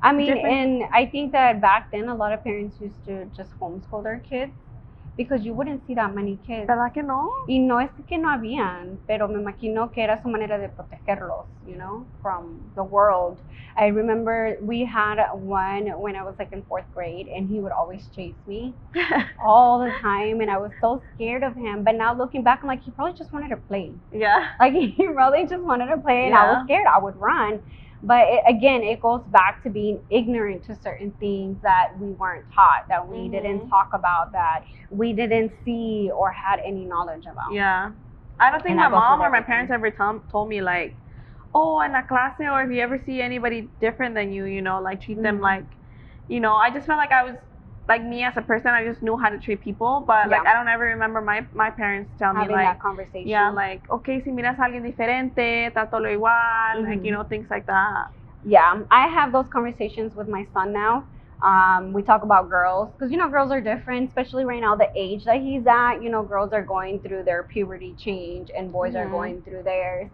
[0.01, 3.25] I mean, Different- and I think that back then a lot of parents used to
[3.37, 4.51] just homeschool their kids
[5.17, 6.67] because you wouldn't see that many kids.
[6.67, 7.29] ¿verdad que no?
[7.47, 11.45] Y no es que no habían, pero me imagino que era su manera de protegerlos,
[11.65, 13.37] you know, from the world.
[13.75, 17.71] I remember we had one when I was like in fourth grade, and he would
[17.71, 18.75] always chase me
[19.43, 21.83] all the time, and I was so scared of him.
[21.83, 23.93] But now looking back, I'm like, he probably just wanted to play.
[24.11, 26.85] yeah Like he really just wanted to play, and I was scared.
[26.87, 27.61] I would run.
[28.05, 32.45] But it, again, it goes back to being ignorant to certain things that we weren't
[32.53, 33.31] taught, that we Mhm.
[33.31, 37.53] didn't talk about, that we didn't see or had any knowledge about.
[37.53, 37.91] Yeah.
[38.39, 40.97] I don't think And my mom or my parents ever tom- told me like,
[41.55, 44.81] oh, in a class, or if you ever see anybody different than you, you know,
[44.81, 45.41] like treat them Mhm.
[45.43, 45.65] like,
[46.27, 47.35] you know, I just felt like I was
[47.87, 48.67] like me as a person.
[48.69, 51.69] I just knew how to treat people, but like I don't ever remember my my
[51.69, 53.27] parents telling Having me that like, conversation.
[53.29, 57.05] yeah, like okay, si miras a alguien diferente, trátalo igual, like Mhm.
[57.05, 58.07] you know things like that.
[58.43, 61.05] Yeah, I have those conversations with my son now.
[61.41, 64.89] Um, we talk about girls because you know girls are different, especially right now the
[64.95, 66.01] age that he's at.
[66.01, 69.11] You know, girls are going through their puberty change and boys are Mhm.
[69.11, 70.09] going through theirs.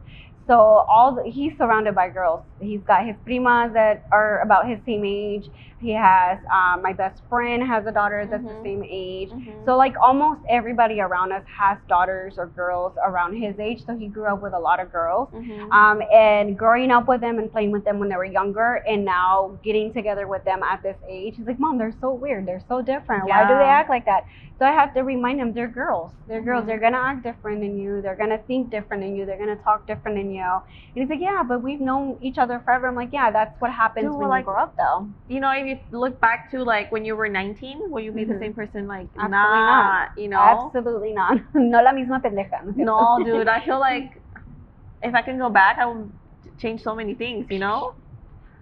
[0.47, 2.41] So all the, he's surrounded by girls.
[2.60, 5.49] He's got his primas that are about his same age.
[5.79, 8.47] He has um, my best friend has a daughter that's Mhm.
[8.57, 9.29] the same age.
[9.31, 9.63] Mhm.
[9.65, 13.85] So like almost everybody around us has daughters or girls around his age.
[13.85, 15.29] So he grew up with a lot of girls.
[15.31, 15.71] Mhm.
[15.71, 19.05] Um, and growing up with them and playing with them when they were younger, and
[19.05, 22.45] now getting together with them at this age, he's like, "Mom, they're so weird.
[22.45, 23.25] They're so different.
[23.29, 24.25] Why do they act like that?"
[24.59, 26.11] So I have to remind him they're girls.
[26.27, 26.63] They're girls.
[26.63, 26.67] Mhm.
[26.67, 28.01] They're gonna act different than you.
[28.01, 29.25] They're gonna think different than you.
[29.25, 30.43] They're gonna talk different than you.
[30.43, 30.61] And
[30.95, 34.07] he's like, "Yeah, but we've known each other forever." I'm like, "Yeah, that's what happens
[34.09, 37.05] Dude, when like- you grow up, though." you know, you look back to like when
[37.05, 38.39] you were 19, will you be the Mhm.
[38.39, 38.88] same person?
[38.88, 40.10] Like, Absolutely not, not.
[40.17, 40.39] you know?
[40.39, 41.39] Absolutely not.
[41.53, 42.63] no la misma pendeja.
[42.65, 42.73] ¿no?
[42.75, 44.21] No, dude, I feel like
[45.01, 46.12] if I can go back, I would
[46.58, 47.93] change so many things, you know?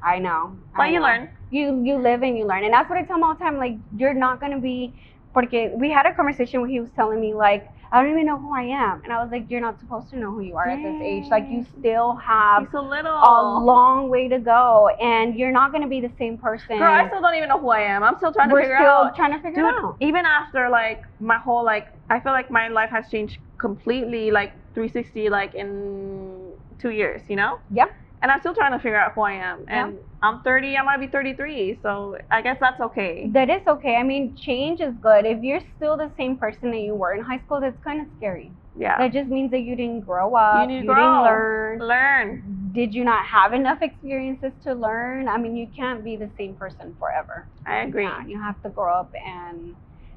[0.03, 0.57] I know.
[0.75, 1.05] But I you know.
[1.09, 1.29] learn.
[1.49, 3.57] you you live and you learn and that's what i tell him all the time
[3.57, 4.93] like you're not going to be
[5.33, 8.37] porque we had a conversation where he was telling me like I don't even know
[8.37, 9.01] who I am.
[9.03, 11.25] And I was like, you're not supposed to know who you are at this age.
[11.29, 13.11] Like you still have so little.
[13.11, 16.77] a long way to go, and you're not gonna be the same person.
[16.77, 18.03] Girl, I still don't even know who I am.
[18.03, 19.15] I'm still trying to We're figure still out.
[19.15, 19.97] trying to figure Dude, it out.
[19.99, 24.53] even after like my whole like, I feel like my life has changed completely, like
[24.73, 27.21] 360, like in two years.
[27.27, 27.59] You know.
[27.71, 27.89] Yep.
[28.21, 29.65] And I'm still trying to figure out who I am.
[29.67, 30.75] And I'm 30.
[30.77, 31.79] I might be 33.
[31.83, 33.29] So I guess that's okay.
[33.31, 33.95] That is okay.
[33.95, 35.25] I mean, change is good.
[35.25, 38.07] If you're still the same person that you were in high school, that's kind of
[38.17, 38.53] scary.
[38.75, 38.97] Yeah.
[38.97, 40.67] That just means that you didn't grow up.
[40.67, 41.23] to didn't grow.
[41.23, 41.79] learn.
[41.79, 42.69] Learn.
[42.71, 45.27] Did you not have enough experiences to learn?
[45.27, 47.47] I mean, you can't be the same person forever.
[47.65, 48.03] I agree.
[48.03, 49.75] Yeah, you have to grow up and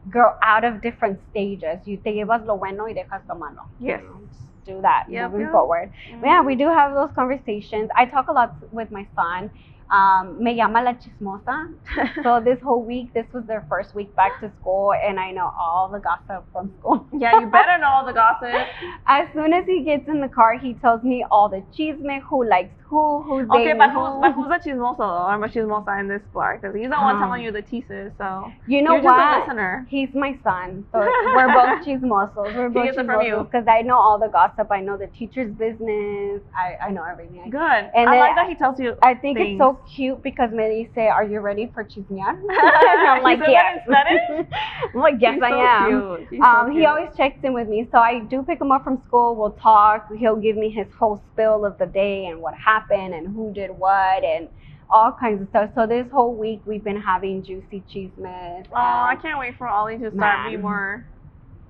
[0.09, 1.81] grow out of different stages.
[1.85, 3.69] You te llevas lo bueno y dejas lo malo.
[3.79, 4.01] you Yes.
[4.03, 5.53] know, just Do that Yep, moving yep.
[5.53, 5.93] forward.
[6.21, 6.63] But yeah, we mm-hmm.
[6.63, 7.91] do have those conversations.
[7.97, 9.51] I talk a lot with my son.
[9.91, 11.67] Um, me llama la chismosa.
[12.23, 15.51] So this whole week, this was their first week back to school, and I know
[15.59, 17.07] all the gossip from school.
[17.13, 18.55] yeah, you better know all the gossip.
[19.07, 22.45] As soon as he gets in the car, he tells me all the chisme, who
[22.49, 24.01] likes who, who's Okay, but who.
[24.05, 25.27] who's, but who's a chismoso though?
[25.33, 28.11] I'm a chismosa in this part because he's the one Um, telling you the teases.
[28.19, 29.47] So You know you're just a what?
[29.47, 29.87] listener.
[29.89, 30.99] He's my son, so
[31.37, 32.53] we're both chismosos.
[32.57, 33.35] We're both gets from you.
[33.37, 34.73] chismosos because I know all the gossip.
[34.73, 36.43] I know the teacher's business.
[36.59, 37.49] I, I know everything.
[37.51, 37.83] Good.
[37.95, 38.97] And I like that he tells you.
[39.03, 39.80] I think it's so things.
[39.95, 45.15] Cute because they say, "Are you ready for chismear?" and I'm like, "Yes." I'm like,
[45.21, 45.89] "Yes, He's I so am."
[46.19, 46.29] Cute.
[46.31, 48.85] He's so Um, he always checks in with me, so I do pick him up
[48.85, 49.37] from school.
[49.37, 50.09] We'll talk.
[50.19, 53.71] He'll give me his whole spill of the day and what happened and who did
[53.71, 54.49] what and
[54.91, 55.71] all kinds of stuff.
[55.75, 58.67] So this whole week we've been having juicy chismes.
[58.73, 60.51] Oh, I can't wait for Ollie to start Man.
[60.51, 61.07] being more,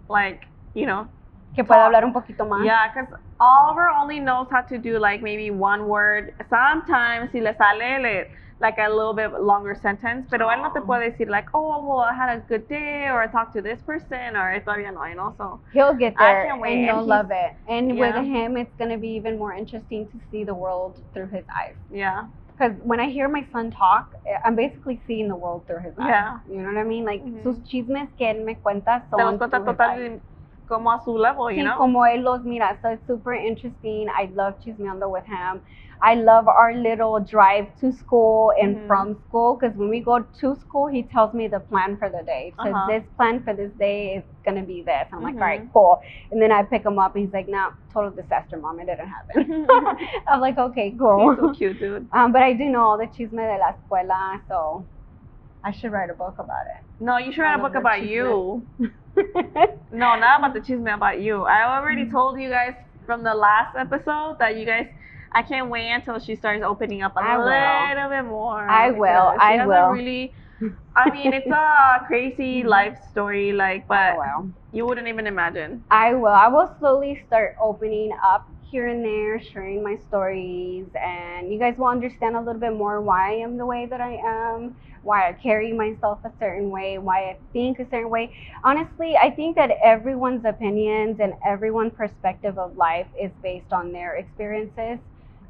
[0.08, 0.42] like,
[0.74, 1.08] you know.
[1.54, 2.64] que pueda hablar un poquito más.
[2.64, 6.34] Yeah, because Oliver only knows how to do like maybe one word.
[6.48, 8.24] Sometimes si le sale le,
[8.60, 12.00] like a little bit longer sentence, pero él no te puede decir like, oh, well,
[12.00, 15.14] I had a good day, or I talked to this person, or todavía no, you
[15.14, 15.34] know.
[15.38, 16.42] So He'll get there.
[16.42, 17.52] I can't wait, and he's- love it.
[17.66, 18.18] And Yeah.
[18.20, 21.44] with him, it's going to be even more interesting to see the world through his
[21.48, 21.76] eyes.
[21.90, 22.26] yeah,
[22.58, 25.94] Because when I hear my son talk, eh, I'm basically seeing the world through his
[25.98, 26.08] eyes.
[26.08, 26.38] Yeah.
[26.46, 27.06] You know what I mean?
[27.06, 27.42] Like, Mhm.
[27.42, 30.20] sus chismes que él me cuenta te los son cuenta total
[30.70, 31.76] como a su level, you Sí, know.
[31.76, 32.78] como él los mira.
[32.80, 34.08] So it's super interesting.
[34.16, 35.60] I love chismeando with him.
[36.02, 38.86] I love our little drive to school and Mhm.
[38.86, 42.22] from school because when we go to school, he tells me the plan for the
[42.24, 42.54] day.
[42.62, 42.86] So Uh-huh.
[42.92, 45.06] this plan for this day is gonna be this.
[45.12, 45.42] I'm like, Mhm.
[45.42, 46.00] all right, cool.
[46.30, 47.14] And then I pick him up.
[47.14, 48.80] and He's like, no, total disaster, mom.
[48.80, 49.36] It didn't happen.
[50.28, 51.30] I'm like, okay, cool.
[51.30, 52.08] He's so cute, dude.
[52.12, 54.86] Um, but I do know all the chisme de la escuela, so
[55.64, 56.84] I should write a book about it.
[57.00, 58.66] No, you should write a book about you.
[59.92, 61.42] No, not about the chisme, about you.
[61.44, 62.12] I already Mm-hmm.
[62.12, 62.74] told you guys
[63.06, 64.86] from the last episode that you guys.
[65.32, 67.44] I can't wait until she starts opening up a I will.
[67.46, 68.68] little bit more.
[68.68, 69.72] I will, She I will.
[69.74, 70.32] A really,
[70.96, 74.50] I mean, it's a crazy life story, like, but well.
[74.72, 75.84] you wouldn't even imagine.
[75.90, 76.26] I will.
[76.26, 81.76] I will slowly start opening up here and there, sharing my stories, and you guys
[81.78, 85.28] will understand a little bit more why I am the way that I am, why
[85.28, 88.34] I carry myself a certain way, why I think a certain way.
[88.64, 94.16] Honestly, I think that everyone's opinions and everyone's perspective of life is based on their
[94.16, 94.98] experiences.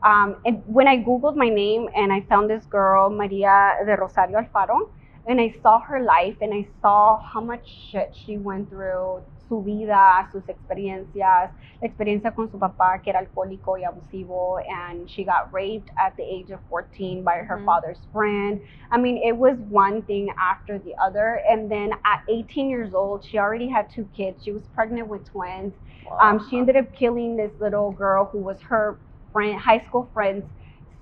[0.03, 4.39] Um, and when I Googled my name and I found this girl, Maria de Rosario
[4.41, 4.79] Alfaro,
[5.27, 9.63] and I saw her life and I saw how much shit she went through, su
[9.63, 11.51] vida, sus experiencias,
[11.83, 16.15] la experiencia con su papá que era alcohólico y abusivo, and she got raped at
[16.17, 17.65] the age of 14 by her Mhm.
[17.67, 18.61] father's friend.
[18.93, 21.41] I mean, it was one thing after the other.
[21.51, 24.43] And then at 18 years old, she already had two kids.
[24.45, 25.75] She was pregnant with twins.
[26.21, 28.99] Um, she ended up killing this little girl who was her
[29.33, 30.47] friend, high school friend's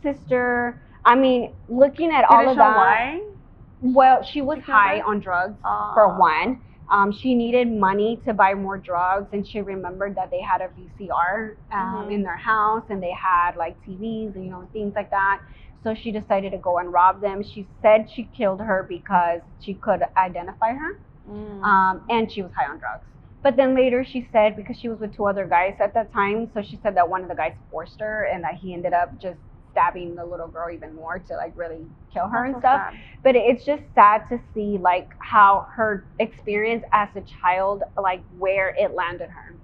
[0.02, 0.80] sister.
[1.04, 2.76] I mean, looking at Did all of that.
[2.76, 3.20] why?
[3.80, 6.60] Well, she was She high on drugs Uh, for one.
[6.90, 10.68] Um, she needed money to buy more drugs, and she remembered that they had a
[10.68, 12.12] VCR um, Mhm.
[12.12, 15.40] in their house, and they had like TVs and you know things like that.
[15.82, 17.42] So she decided to go and rob them.
[17.42, 20.90] She said she killed her because she could identify her,
[21.28, 21.62] Mm.
[21.64, 23.04] um, and she was high on drugs.
[23.42, 26.50] But then later she said because she was with two other guys at that time,
[26.52, 29.18] so she said that one of the guys forced her, and that he ended up
[29.20, 29.40] just
[29.78, 32.94] stabbing the little girl even more to like really kill her and so stuff sad.
[33.22, 38.74] but it's just sad to see like how her experience as a child like where
[38.78, 39.56] it landed her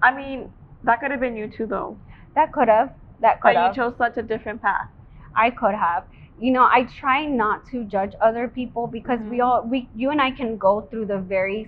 [0.00, 0.52] I mean,
[0.84, 1.98] that could have been you too, though.
[2.34, 3.54] that could have that could.
[3.54, 4.88] But you chose such a different path.
[5.36, 6.04] i could have
[6.38, 9.44] you know i try not to judge other people because we Mhm.
[9.46, 11.58] all we you and i can go through the very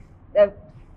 [0.42, 0.46] uh,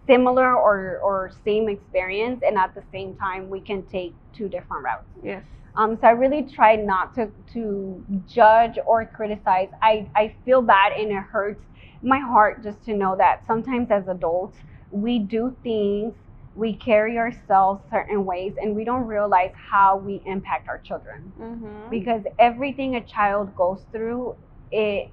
[0.06, 4.84] similar or or same experience and at the same time we can take two different
[4.84, 5.44] routes Yes.
[5.76, 9.70] Um, so I really try not to, to judge or criticize.
[9.82, 11.64] I, I feel bad and it hurts
[12.02, 14.58] my heart just to know that sometimes as adults,
[14.92, 16.14] we do things
[16.56, 21.90] we carry ourselves certain ways and we don't realize how we impact our children Mhm.
[21.90, 24.36] because everything a child goes through
[24.72, 25.10] it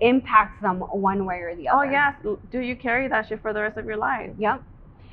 [0.00, 1.78] impacts them one way or the other.
[1.78, 2.38] Oh other yes.
[2.50, 4.30] Do you carry that shit for the rest of your life?
[4.38, 4.62] Yep.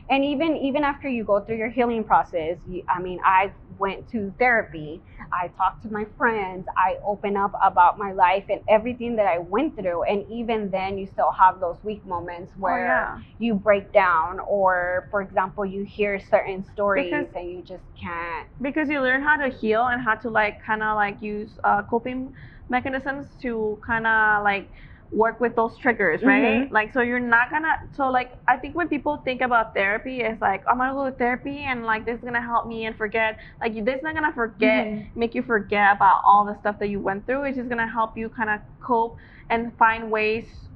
[0.07, 4.07] And even even after you go through your healing process, you, I mean, I went
[4.11, 5.01] to therapy.
[5.33, 6.67] I talked to my friends.
[6.77, 10.03] I open up about my life and everything that I went through.
[10.03, 13.19] And even then, you still have those weak moments Oh where yeah.
[13.39, 18.47] you break down, or for example, you hear certain stories Because- and you just can't.
[18.61, 21.81] Because you learn how to heal and how to like kind of like use uh,
[21.81, 22.31] coping
[22.69, 24.71] mechanisms to kind of like
[25.11, 26.67] work with those triggers, right?
[26.67, 26.71] Mhm.
[26.71, 30.41] Like so you're not gonna so like I think when people think about therapy it's
[30.41, 33.37] like I'm gonna go to therapy and like this is gonna help me and forget
[33.61, 35.07] like this is not gonna forget Mhm.
[35.15, 37.43] make you forget about all the stuff that you went through.
[37.45, 39.17] It's just gonna help you kind of cope
[39.49, 40.69] and find ways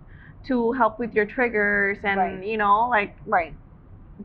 [0.48, 2.44] to help with your triggers and Right.
[2.46, 3.56] you know like Right.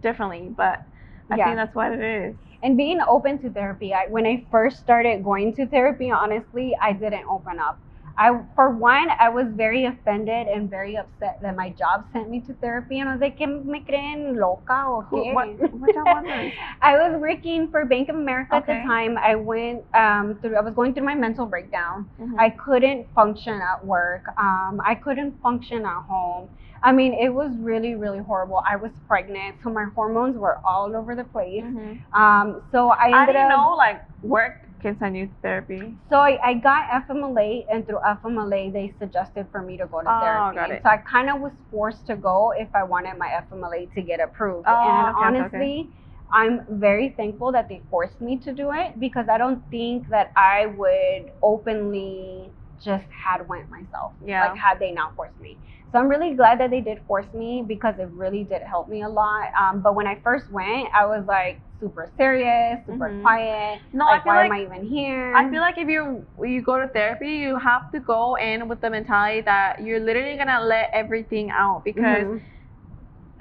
[0.01, 0.51] differently.
[0.57, 0.85] But
[1.31, 1.45] I Yeah.
[1.45, 2.37] think that's what it is.
[2.65, 6.93] And being open to therapy, I, when I first started going to therapy, honestly, I
[6.95, 7.79] didn't open up.
[8.17, 12.41] I, for one, I was very offended and very upset that my job sent me
[12.43, 15.35] to therapy, and I was like, ¿Qué me creen loca o qué?
[15.35, 15.49] what-
[15.81, 16.53] what job was this?
[16.81, 19.19] I was working for Bank of America at the time.
[19.19, 20.57] I went um, through.
[20.57, 22.09] I was going through my mental breakdown.
[22.21, 22.39] Mhm.
[22.39, 24.25] I couldn't function at work.
[24.39, 26.49] Um, I couldn't function at home.
[26.85, 28.63] I mean, it was really, really horrible.
[28.69, 31.65] I was pregnant, so my hormones were all over the place.
[31.65, 31.99] Mhm.
[32.13, 33.49] Um, so I I didn't up.
[33.49, 35.97] know like work can send you therapy.
[36.11, 40.09] So I, I got FMLA, and through FMLA, they suggested for me to go to
[40.11, 40.57] Oh, therapy.
[40.57, 40.83] got it.
[40.83, 44.21] So I kind of was forced to go if I wanted my FMLA to get
[44.21, 44.67] approved.
[44.69, 45.89] Oh, and okay, okay, honestly,
[46.31, 50.33] I'm very thankful that they forced me to do it because I don't think that
[50.37, 52.51] I would openly
[52.83, 54.13] just had went myself.
[54.25, 54.41] Yeah.
[54.49, 55.59] Like had they not forced me.
[55.93, 59.03] So I'm really glad that they did force me because it really did help me
[59.03, 59.49] a lot.
[59.59, 63.23] Um, but when I first went, I was like super serious, super Mhm.
[63.23, 63.81] quiet.
[63.93, 65.35] No, I like, feel why like am I even here?
[65.37, 68.81] I feel like if you you go to therapy, you have to go in with
[68.81, 72.41] the mentality that you're literally gonna let everything out because Mhm.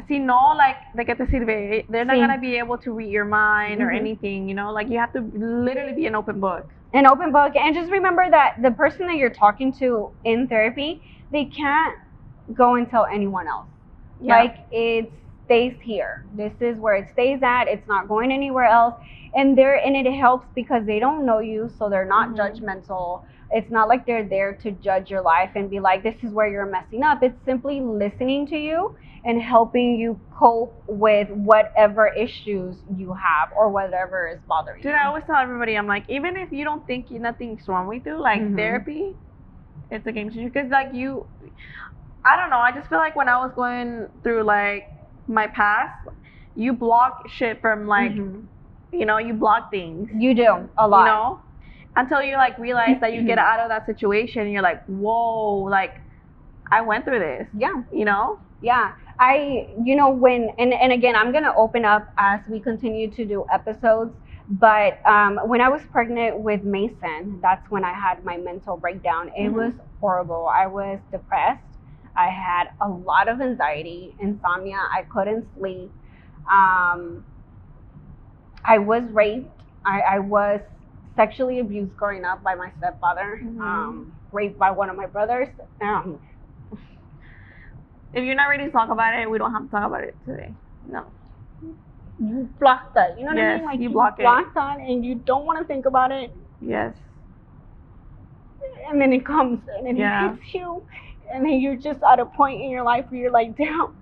[0.08, 2.19] si no like de que te sirve, they're not Sí.
[2.19, 3.96] gonna be able to read your mind or Mhm.
[3.96, 4.48] anything.
[4.50, 6.69] You know, like you have to literally be an open book.
[6.93, 11.01] An open book and just remember that the person that you're talking to in therapy
[11.32, 11.95] they can't
[12.53, 13.67] go and tell anyone else
[14.19, 14.38] Yeah.
[14.43, 15.12] like it
[15.45, 18.95] stays here this is where it stays at it's not going anywhere else
[19.36, 22.38] and there and it helps because they don't know you so they're not Mhm.
[22.38, 26.32] judgmental it's not like they're there to judge your life and be like this is
[26.34, 32.08] where you're messing up it's simply listening to you and helping you cope with whatever
[32.08, 36.03] issues you have or whatever is bothering Dude, you I always tell everybody, I'm like,
[36.10, 38.56] even if you don't think you, nothing's wrong with you, like Mhm.
[38.58, 39.15] therapy,
[39.89, 40.49] it's a game changer.
[40.49, 41.25] Because like you,
[42.25, 42.58] I don't know.
[42.58, 44.92] I just feel like when I was going through like
[45.27, 45.93] my past,
[46.55, 48.45] you block shit from like, Mhm.
[48.91, 50.09] you know, you block things.
[50.13, 50.99] You do a lot.
[50.99, 51.39] You know,
[51.95, 55.63] until you like realize that you get out of that situation, and you're like, whoa,
[55.63, 55.95] like
[56.71, 57.47] I went through this.
[57.53, 58.39] Yeah, You know.
[58.62, 58.91] yeah.
[59.19, 63.25] I, you know, when and and again, I'm gonna open up as we continue to
[63.25, 64.15] do episodes.
[64.49, 69.29] But um, when I was pregnant with Mason, that's when I had my mental breakdown.
[69.38, 69.53] It Mhm.
[69.53, 70.47] was horrible.
[70.47, 71.63] I was depressed.
[72.15, 74.78] I had a lot of anxiety, insomnia.
[74.78, 75.91] I couldn't sleep.
[76.52, 77.26] Um,
[78.65, 79.49] I was raped.
[79.86, 80.62] I, I was
[81.15, 83.39] sexually abused growing up by my stepfather.
[83.43, 83.60] Mhm.
[83.60, 85.49] Um, raped by one of my brothers.
[85.82, 86.19] Um,
[88.13, 90.15] If you're not ready to talk about it, we don't have to talk about it
[90.26, 90.54] today.
[90.88, 91.06] No.
[92.19, 93.17] you block that.
[93.17, 93.65] You know what I mean?
[93.65, 94.21] Like you block it.
[94.21, 96.93] block that, and you don't want to think about it, Yes.
[98.88, 100.26] and then it comes and then Yeah.
[100.34, 100.84] it hits you,
[101.34, 103.93] and then you're just at a point in your life where you're like, damn,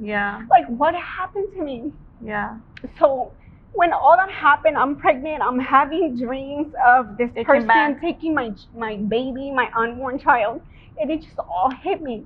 [0.00, 0.42] Yeah.
[0.50, 1.92] like what happened to me?
[2.20, 2.58] Yeah.
[2.98, 3.32] So
[3.72, 5.42] when all that happened, I'm pregnant.
[5.42, 10.60] I'm having dreams of this Taking person taking my my baby, my unborn child,
[11.00, 12.24] and it just all hit me.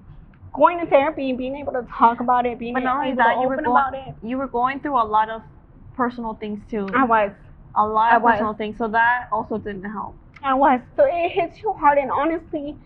[0.55, 3.35] Going to therapy and being able to talk about it, being But not able that,
[3.35, 4.14] to open going, about it.
[4.22, 5.42] you were going through a lot of
[5.94, 6.87] personal things too.
[6.94, 7.33] I was.
[7.77, 8.33] a lot I of was.
[8.33, 8.77] personal things.
[8.79, 10.16] So that also didn't help.
[10.42, 10.81] I was.
[10.96, 11.98] So it hits you hard.
[11.98, 12.77] And honestly,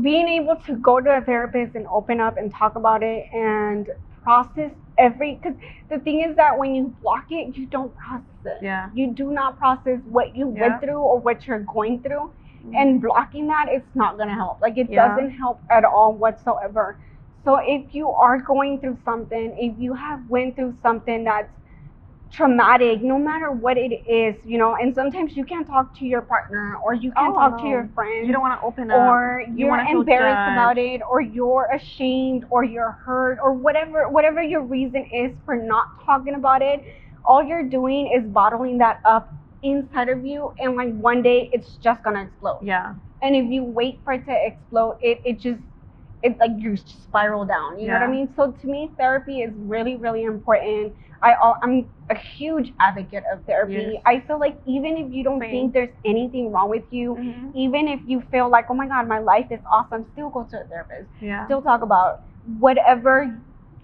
[0.00, 3.88] being able to go to a therapist and open up and talk about it and
[4.22, 5.54] process every, because
[5.90, 8.58] the thing is that when you block it, you don't process it.
[8.62, 8.90] Yeah.
[8.94, 10.68] You do not process what you Yeah.
[10.68, 12.32] went through or what you're going through.
[12.64, 12.76] Mhm.
[12.76, 14.60] And blocking that, it's not going to help.
[14.60, 15.08] Like, it Yeah.
[15.08, 16.96] doesn't help at all whatsoever.
[17.44, 21.52] So if you are going through something, if you have went through something that's
[22.34, 26.22] traumatic, no matter what it is, you know, and sometimes you can't talk to your
[26.22, 28.96] partner or you can't Oh, talk to your friends You don't want to open up.
[28.96, 34.42] or You feel embarrassed about it or you're ashamed or you're hurt or whatever whatever
[34.42, 36.80] your reason is for not talking about it
[37.24, 41.76] all you're doing is bottling that up inside of you and like one day it's
[41.76, 42.58] just gonna explode.
[42.62, 42.94] Yeah.
[43.22, 45.62] and if you wait for it to explode it, it just
[46.22, 48.28] it like you just spiral down you know what i mean?
[48.36, 50.94] So to me therapy is really really important
[51.28, 51.74] i al- i'm
[52.10, 54.02] a huge advocate of therapy Yes.
[54.12, 55.50] i feel like even if you don't Same.
[55.50, 57.50] think there's anything wrong with you Mhm.
[57.66, 60.60] even if you feel like oh my god my life is awesome still go to
[60.60, 61.44] a therapist Yeah.
[61.46, 62.22] still talk about
[62.66, 63.16] whatever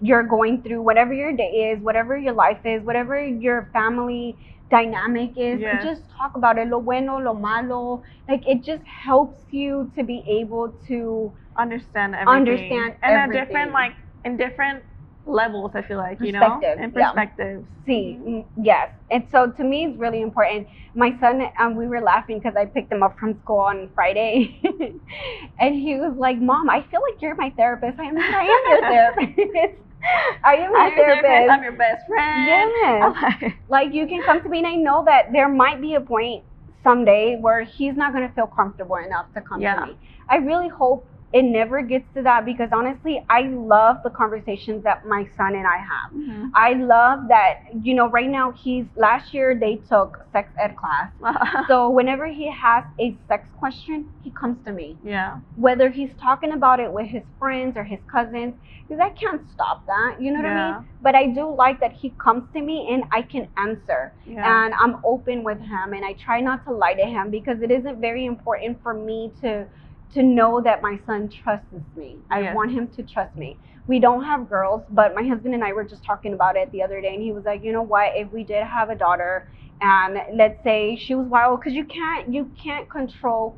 [0.01, 4.37] you're going through whatever your day is whatever your life is whatever your family
[4.69, 5.83] dynamic is Yes.
[5.83, 10.23] just talk about it lo bueno lo malo like it just helps you to be
[10.27, 12.37] able to understand everything.
[12.41, 13.45] Understand and everything.
[13.45, 13.93] different like
[14.25, 14.83] in different
[15.25, 15.71] levels.
[15.75, 17.11] I feel like you know, Perspectives, and yeah.
[17.11, 17.67] perspectives.
[17.85, 22.01] see mm, yes and so to me it's really important my son um, we were
[22.01, 24.59] laughing because i picked him up from school on friday
[25.59, 28.61] and he was like mom i feel like you're my therapist i'm like i am
[28.71, 29.79] your therapist
[30.43, 31.25] i am your therapist.
[31.27, 32.47] therapist I'm your best friend.
[32.47, 33.53] Yes.
[33.69, 36.43] Like you can come to me and I know that there might be a point
[36.83, 39.75] someday where he's not going to feel comfortable enough to come Yeah.
[39.75, 39.97] to me.
[40.29, 45.05] I really hope it never gets to that because honestly, I love the conversations that
[45.05, 46.11] my son and I have.
[46.13, 46.51] Mhm.
[46.53, 51.11] I love that, you know, right now he's last year they took sex ed class.
[51.67, 54.97] So whenever he has a sex question, he comes to me.
[55.03, 55.39] yeah.
[55.55, 58.55] Whether he's talking about it with his friends or his cousins,
[58.87, 60.15] because I can't stop that.
[60.19, 60.73] You know what I Yeah.
[60.77, 60.85] mean?
[61.01, 64.45] But I do like that he comes to me and I can answer Yeah.
[64.65, 67.71] and I'm open with him and I try not to lie to him because it
[67.71, 69.65] isn't very important for me to
[70.13, 72.17] to know that my son trusts me.
[72.29, 72.55] I Yes.
[72.55, 73.57] want him to trust me.
[73.87, 76.83] We don't have girls, but my husband and I were just talking about it the
[76.83, 78.13] other day and he was like, "You know what?
[78.15, 79.47] If we did have a daughter
[79.81, 83.57] and let's say she was wild cuz you can't you can't control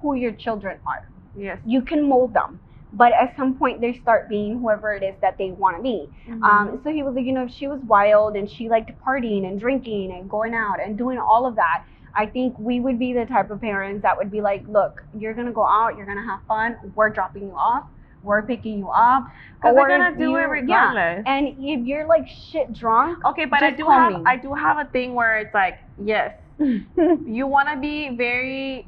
[0.00, 1.08] who your children are.
[1.34, 1.58] yes.
[1.64, 2.60] You can mold them."
[2.92, 6.08] But at some point, they start being whoever it is that they want to be.
[6.28, 6.42] Mhm.
[6.44, 9.44] Um, so he was like, you know, if she was wild and she liked partying
[9.48, 11.82] and drinking and going out and doing all of that,
[12.16, 15.34] I think we would be the type of parents that would be like, look, you're
[15.34, 17.84] gonna go out, you're gonna have fun, we're dropping you off,
[18.22, 19.24] we're picking you up.
[19.60, 21.22] 'Cause they're gonna do it regardless.
[21.26, 21.32] Yeah.
[21.32, 24.22] And if you're like shit drunk, Okay, but I do have me.
[24.26, 28.86] I do have a thing where it's like, yes, you want to be very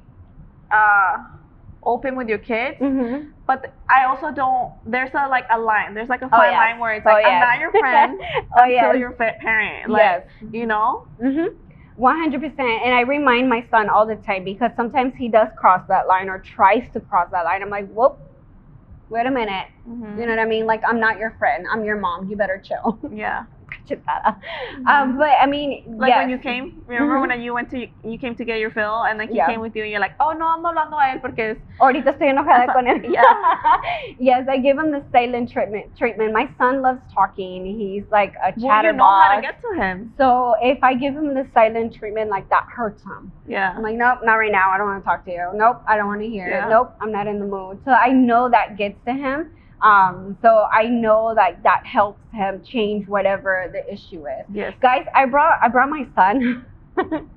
[0.70, 1.18] uh
[1.82, 3.30] open with your kids, Mhm.
[3.46, 4.72] but I also don't.
[4.84, 5.94] There's a like a line.
[5.94, 6.58] There's like a Oh, fine yes.
[6.58, 8.20] line where it's Oh, like I'm not your friend
[8.58, 8.96] oh until yes.
[8.98, 9.88] you're parent.
[9.90, 10.22] Like, yes.
[10.52, 11.06] You know.
[11.22, 11.54] Mm-hmm.
[11.98, 12.58] 100%.
[12.58, 16.28] And I remind my son all the time because sometimes he does cross that line
[16.28, 17.62] or tries to cross that line.
[17.62, 18.18] I'm like, whoop,
[19.08, 19.66] wait a minute.
[19.88, 20.18] Mhm.
[20.18, 20.66] You know what I mean?
[20.66, 21.66] Like, I'm not your friend.
[21.72, 22.28] I'm your mom.
[22.28, 22.98] You better chill.
[23.12, 23.44] Yeah.
[23.96, 24.36] Cachetada.
[24.86, 26.18] Um, but I mean, Like yes.
[26.18, 27.28] when you came, remember Mhm.
[27.28, 29.46] when you went to you came to get your fill, and then he Yeah.
[29.46, 32.12] came with you, and you're like, oh no, ando hablando a él porque es Ahorita
[32.12, 33.04] estoy enojada con él.
[33.10, 33.22] yeah.
[34.18, 35.96] yes, I give him the silent treatment.
[35.96, 36.32] Treatment.
[36.32, 37.64] My son loves talking.
[37.66, 38.96] He's like a well, you chatterbox.
[38.96, 40.12] know how to get to him.
[40.16, 43.32] so if I give him the silent treatment, like that hurts him.
[43.46, 43.72] Yeah.
[43.76, 44.70] I'm like, nope, not right now.
[44.72, 45.50] I don't want to talk to you.
[45.54, 46.66] Nope, I don't want to hear Yeah.
[46.66, 46.70] it.
[46.70, 47.78] Nope, I'm not in the mood.
[47.84, 49.50] So I know that gets to him.
[49.82, 54.46] Um, so I know that that helps him change whatever the issue is.
[54.52, 54.74] Yes.
[54.80, 56.64] Guys, I brought I brought my son.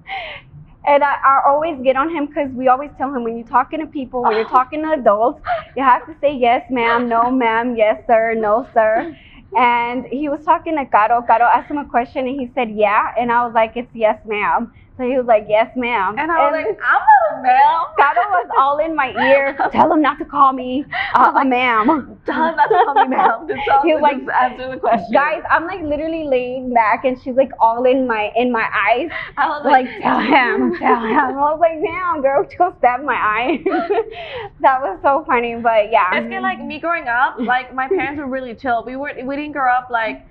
[0.86, 3.80] And I, I always get on him because we always tell him when you're talking
[3.80, 5.42] to people, when you're talking to adults,
[5.76, 9.16] you have to say yes, ma'am, no, ma'am, yes, sir, no, sir.
[9.56, 11.22] And he was talking to Karo.
[11.22, 13.12] Karo asked him a question and he said, yeah.
[13.20, 14.72] And I was like, it's yes, ma'am.
[15.00, 16.20] So he was like, yes, ma'am.
[16.20, 17.86] And I was like, I'm not a ma'am.
[17.98, 19.56] Karo was all in my ear.
[19.72, 20.84] Tell him not to call me
[21.16, 22.20] uh, a ma'am.
[22.26, 23.48] Tell him not to call me ma'am.
[23.48, 25.08] Just He was like, just answer the question.
[25.14, 29.10] Guys, I'm like literally laying back and she's like all in my in my eyes.
[29.38, 31.16] I was like, tell him, tell him.
[31.16, 33.64] I was like, damn, girl, go stab my eye.
[34.60, 36.12] that was so funny, but yeah.
[36.12, 38.84] Es que like me growing up, like my parents were really chill.
[38.84, 40.28] We were we didn't grow up like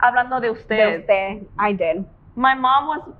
[0.00, 1.00] hablando de De usted.
[1.00, 2.04] usted, I did.
[2.36, 3.14] My mom was,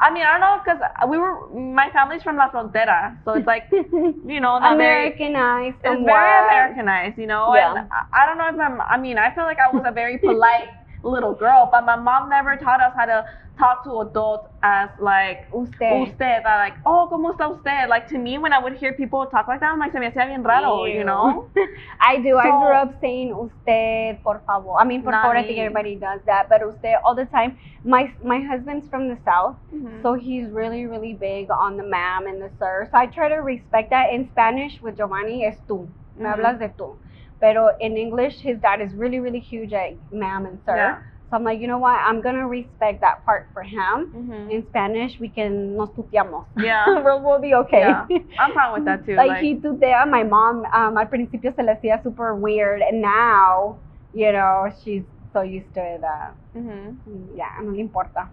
[0.00, 3.46] I mean I don't know because we were my family's from La Frontera, so it's
[3.46, 5.08] like you know not very.
[5.08, 5.76] Americanized.
[5.84, 7.54] It's very Americanized, you know.
[7.54, 7.74] Yeah.
[7.74, 8.80] And I, I don't know if I'm.
[8.80, 10.68] I mean, I feel like I was a very polite
[11.02, 13.24] little girl, but my mom never taught us how to
[13.58, 15.90] talk to adults as like Usted.
[16.02, 17.88] usted, uh, like, oh, ¿cómo está usted?
[17.88, 20.06] Like, to me, when I would hear people talk like that, I'm like, se me
[20.10, 21.46] hacía bien raro, you know?
[22.00, 22.36] I do.
[22.38, 24.74] I grew up saying usted, por favor.
[24.78, 27.58] I mean, por favor, I think everybody does that, but usted all the time.
[27.84, 30.02] My my husband's from the south, Mhm.
[30.02, 32.86] so he's really really big on the ma'am and the sir.
[32.90, 34.12] So I try to respect that.
[34.12, 35.88] In Spanish with Giovanni, es tú.
[36.16, 36.32] Me Mhm.
[36.34, 36.96] hablas de tú.
[37.40, 40.76] Pero in English, his dad is really really huge at ma'am and sir.
[40.76, 40.98] Yeah.
[41.30, 42.00] So I'm like, you know what?
[42.00, 44.10] I'm gonna respect that part for him.
[44.16, 44.50] Mhm.
[44.50, 46.46] In Spanish, we can nos tuteamos.
[46.56, 46.86] Yeah.
[47.04, 47.80] we'll, we'll be okay.
[47.80, 48.06] Yeah.
[48.40, 49.14] I'm fine with that too.
[49.14, 50.08] like, like- he tutea.
[50.08, 53.76] My mom, um, al principio se le hacía super weird, and now,
[54.14, 56.96] you know, she's so used to it that, Mhm.
[57.36, 58.26] yeah, no le importa.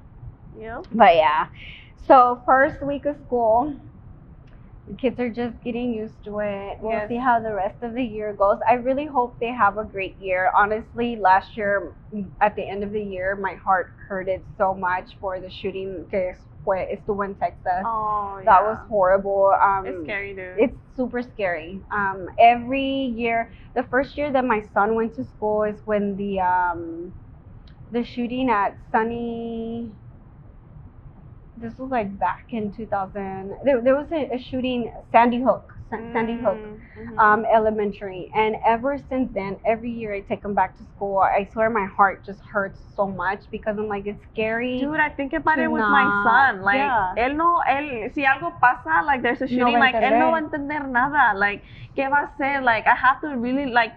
[0.58, 0.80] Yeah.
[0.94, 1.48] But yeah,
[2.08, 3.74] so first week of school,
[4.88, 6.78] the kids are just getting used to it.
[6.80, 7.10] We'll Yes.
[7.10, 8.60] see how the rest of the year goes.
[8.70, 10.52] I really hope they have a great year.
[10.56, 11.94] Honestly, last year,
[12.42, 16.36] at the end of the year, my heart hurted so much for the shooting que
[16.64, 17.84] fue, estuvo Texas.
[17.86, 18.70] Oh, That yeah.
[18.70, 19.54] was horrible.
[19.62, 20.60] Um, It's scary, dude.
[20.60, 21.82] it's super scary.
[21.92, 26.40] Um, every year, the first year that my son went to school is when the
[26.42, 27.14] um,
[27.92, 29.92] the shooting at Sunny.
[31.58, 33.56] This was like back in 2000.
[33.64, 35.72] There, there was a, a shooting Sandy Hook,
[36.14, 36.58] Sandy Hook
[36.98, 37.20] Mhm.
[37.20, 41.20] um, elementary, and ever since then, every year I take him back to school.
[41.20, 44.80] I swear my heart just hurts so much because I'm like it's scary.
[44.80, 46.62] Dude, I think about it with my son.
[46.62, 47.14] Like, yeah.
[47.18, 50.32] él no, él, si algo pasa, like there's a No shooting, a like, él no
[50.32, 50.32] entender.
[50.32, 51.38] va a entender nada.
[51.38, 51.64] Like,
[51.98, 52.62] ¿qué va a hacer?
[52.64, 53.94] Like, I have to really, like,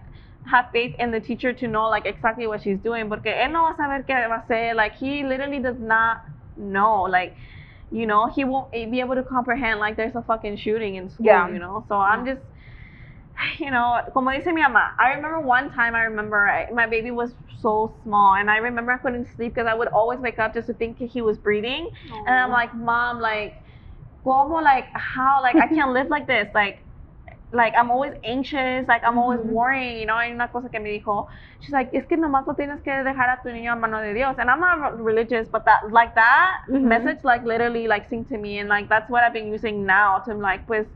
[0.50, 3.08] have faith in the teacher to know, like, exactly what she's doing.
[3.08, 4.74] Porque él no va a saber qué va a hacer.
[4.74, 6.18] Like, he literally does not
[6.58, 7.02] know.
[7.02, 7.36] Like,
[7.90, 11.26] you know, he won't be able to comprehend, like, there's a fucking shooting in school,
[11.26, 11.48] Yeah.
[11.48, 11.84] you know?
[11.88, 12.42] So I'm just,
[13.58, 17.10] you know, como dice mi mamá, I remember one time, I remember I, my baby
[17.10, 17.30] was
[17.60, 20.66] so small, and I remember I couldn't sleep because I would always wake up just
[20.66, 21.88] to think he was breathing.
[22.26, 23.54] And I'm like, Mom, like,
[24.22, 25.40] como, like, how?
[25.42, 26.48] Like, I can't live like this.
[26.54, 26.84] Like,
[27.52, 29.52] like I'm always anxious, like I'm always Mhm.
[29.52, 31.26] worrying, you know, hay una cosa que me dijo,
[31.60, 34.14] she's like, es que nomás lo tienes que dejar a tu niño a mano de
[34.14, 34.36] Dios.
[34.38, 36.78] And I'm not religious, but that, like that Mhm.
[36.82, 38.58] message, like literally, like sing to me.
[38.58, 40.86] And like, that's what I've been using now to like, pues,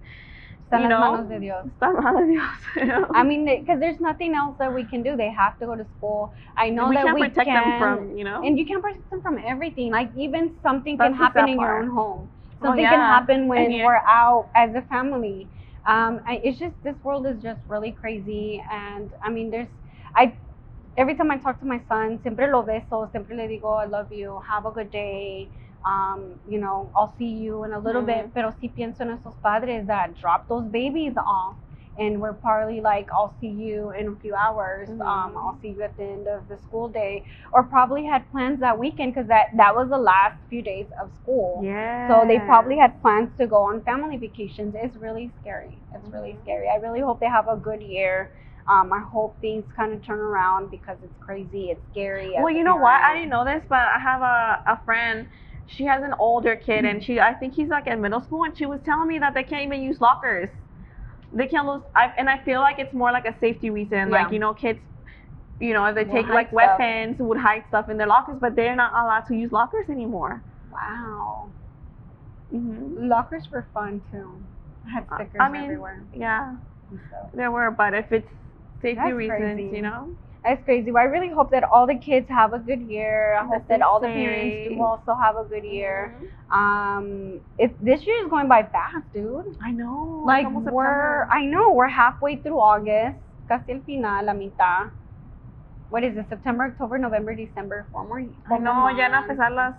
[0.72, 1.66] you know, manos de Dios.
[1.82, 2.58] en manos de Dios.
[3.14, 5.16] I mean, because there's nothing else that we can do.
[5.16, 6.32] They have to go to school.
[6.56, 8.48] I know that we that can't we protect can, them from, you know?
[8.48, 9.92] and you can't protect them from everything.
[9.92, 12.30] Like even something That's can happen in your own home.
[12.62, 13.82] Oh, Something can happen when yeah.
[13.82, 15.50] we're out as a family.
[15.86, 19.68] Um, I, it's just this world is just really crazy, and I mean, there's
[20.16, 20.36] I.
[20.96, 24.12] Every time I talk to my son, siempre lo beso, siempre le digo, I love
[24.12, 25.50] you, have a good day.
[25.86, 28.06] Um, you know, I'll see you in a little Mhm.
[28.06, 28.34] bit.
[28.34, 31.56] Pero sí pienso en esos padres that drop those babies off
[31.98, 34.88] and we're probably like, I'll see you in a few hours.
[35.00, 35.36] Um, Mhm.
[35.36, 38.78] I'll see you at the end of the school day, or probably had plans that
[38.78, 41.62] weekend because that that was the last few days of school.
[41.64, 42.08] yeah.
[42.08, 44.74] So they probably had plans to go on family vacations.
[44.76, 45.78] It's really scary.
[45.94, 46.42] It's really Mhm.
[46.42, 46.68] scary.
[46.68, 48.30] I really hope they have a good year.
[48.68, 51.70] Um, I hope things kind of turn around because it's crazy.
[51.70, 52.34] It's scary.
[52.38, 53.00] Well, you know what?
[53.02, 55.26] I didn't know this, but I have a, a friend.
[55.66, 58.56] She has an older kid, and she I think he's like in middle school, and
[58.56, 60.50] she was telling me that they can't even use lockers.
[61.34, 61.82] They can't lose.
[61.94, 64.10] I, and I feel like it's more like a safety reason.
[64.10, 64.22] Yeah.
[64.24, 64.80] Like you know, kids,
[65.60, 66.78] you know, if they take like stuff.
[66.78, 70.42] weapons, would hide stuff in their lockers, but they're not allowed to use lockers anymore.
[70.70, 71.50] Wow.
[72.50, 74.42] hmm Lockers were fun too.
[74.86, 76.04] I had stickers I mean, everywhere.
[76.14, 76.56] Yeah,
[77.08, 77.30] stuff.
[77.34, 78.28] there were, but if it's
[78.82, 79.76] safety That's reasons, crazy.
[79.76, 80.08] you know.
[80.44, 80.90] That's crazy.
[80.90, 83.34] Well, I really hope that all the kids have a good year.
[83.40, 86.14] I hope that all the parents do also have a good year.
[86.18, 86.26] Mhm.
[86.52, 89.56] Um, it this year is going by fast, dude.
[89.62, 90.22] I know.
[90.26, 91.26] Like we're.
[91.30, 93.18] I know we're halfway through August,
[93.48, 94.90] casi el final, la mitad.
[95.90, 96.26] What is it?
[96.28, 98.18] September, October, November, December, four more.
[98.20, 99.74] I Four know, more ya van a empezar las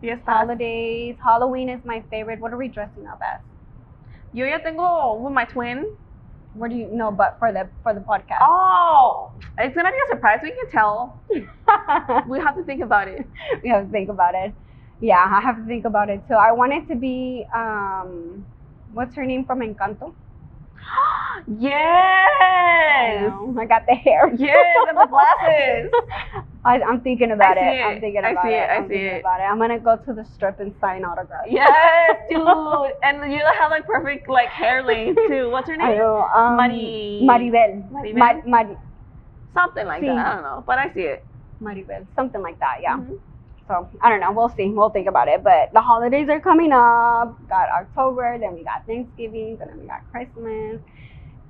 [0.00, 0.26] fiestas.
[0.26, 1.16] Holidays.
[1.24, 2.40] Halloween is my favorite.
[2.40, 3.40] What are we dressing up as?
[4.32, 5.86] Yo ya tengo with my twin.
[6.54, 7.10] What do you know?
[7.10, 8.38] But for the for the podcast.
[8.42, 10.40] Oh, it's gonna be a surprise.
[10.42, 11.22] We can tell.
[12.28, 13.26] We have to think about it.
[13.62, 14.54] we have to think about it.
[15.00, 16.34] Yeah, I have to think about it too.
[16.34, 18.46] I want it to be um,
[18.92, 20.12] what's her name from Encanto?
[21.48, 23.30] yes.
[23.30, 24.30] know, I got the hair.
[24.36, 25.90] Yes, and the glasses.
[26.64, 27.72] I, I'm thinking about I it.
[27.74, 28.00] see I'm it.
[28.00, 28.52] thinking I about see it.
[28.52, 28.70] it.
[28.70, 29.20] I I'm see it.
[29.20, 29.44] about it.
[29.44, 31.48] I'm gonna go to the strip and sign autographs.
[31.50, 32.38] Yes, dude.
[33.02, 35.50] And you have like perfect like hair length too.
[35.50, 35.98] What's her I name?
[35.98, 36.22] know.
[36.34, 37.90] Um, Mari- Maribel.
[37.92, 38.16] Maribel?
[38.18, 38.76] Mar- Mari-
[39.54, 40.06] Something like Sí.
[40.06, 40.26] that.
[40.26, 41.26] I don't know, but I see it.
[41.60, 42.06] Maribel.
[42.16, 42.76] Something like that.
[42.80, 42.96] Yeah.
[42.96, 43.18] Mhm.
[43.72, 44.32] So I don't know.
[44.32, 44.68] We'll see.
[44.68, 45.42] We'll think about it.
[45.42, 47.36] But the holidays are coming up.
[47.48, 50.78] Got October, then we got Thanksgiving, and then we got Christmas.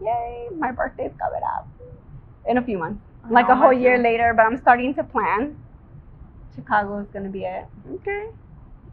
[0.01, 0.47] Yay!
[0.57, 1.68] My birthday's coming up
[2.49, 3.03] in a few months.
[3.29, 5.57] Like a whole year later, but I'm starting to plan.
[6.55, 7.66] Chicago is gonna be it.
[7.95, 8.27] Okay.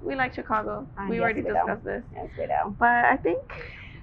[0.02, 0.88] We like Chicago.
[0.98, 1.54] Ah, we yes, already we do.
[1.54, 2.04] discussed this.
[2.16, 2.76] Yes, we do.
[2.80, 3.40] But I think.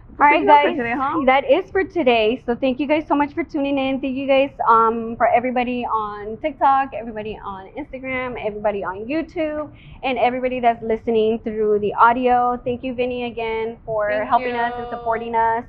[0.09, 0.77] All right, Think that's for guys.
[0.77, 1.23] today, huh?
[1.27, 2.43] That is for today.
[2.47, 4.01] So thank you guys so much for tuning in.
[4.01, 9.71] Thank you guys um, for everybody on TikTok, everybody on Instagram, everybody on YouTube,
[10.03, 12.59] and everybody that's listening through the audio.
[12.65, 15.65] Thank you, Vinny, again for Thank helping us and supporting us.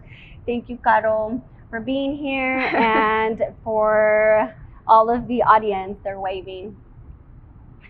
[0.45, 4.53] Thank you, Karo, for being here and for
[4.87, 5.99] all of the audience.
[6.03, 6.77] They're waving.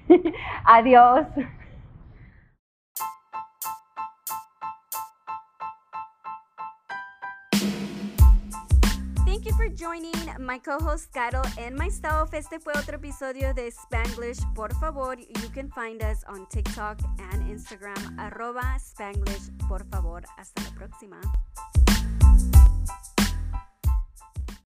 [0.68, 1.28] Adios.
[9.48, 12.34] You for joining my co-host Carol and myself.
[12.34, 14.40] Este fue otro episodio de Spanglish.
[14.54, 17.00] Por favor, you can find us on TikTok
[17.32, 19.50] and Instagram, arroba Spanglish.
[19.68, 21.20] Por favor, hasta la próxima.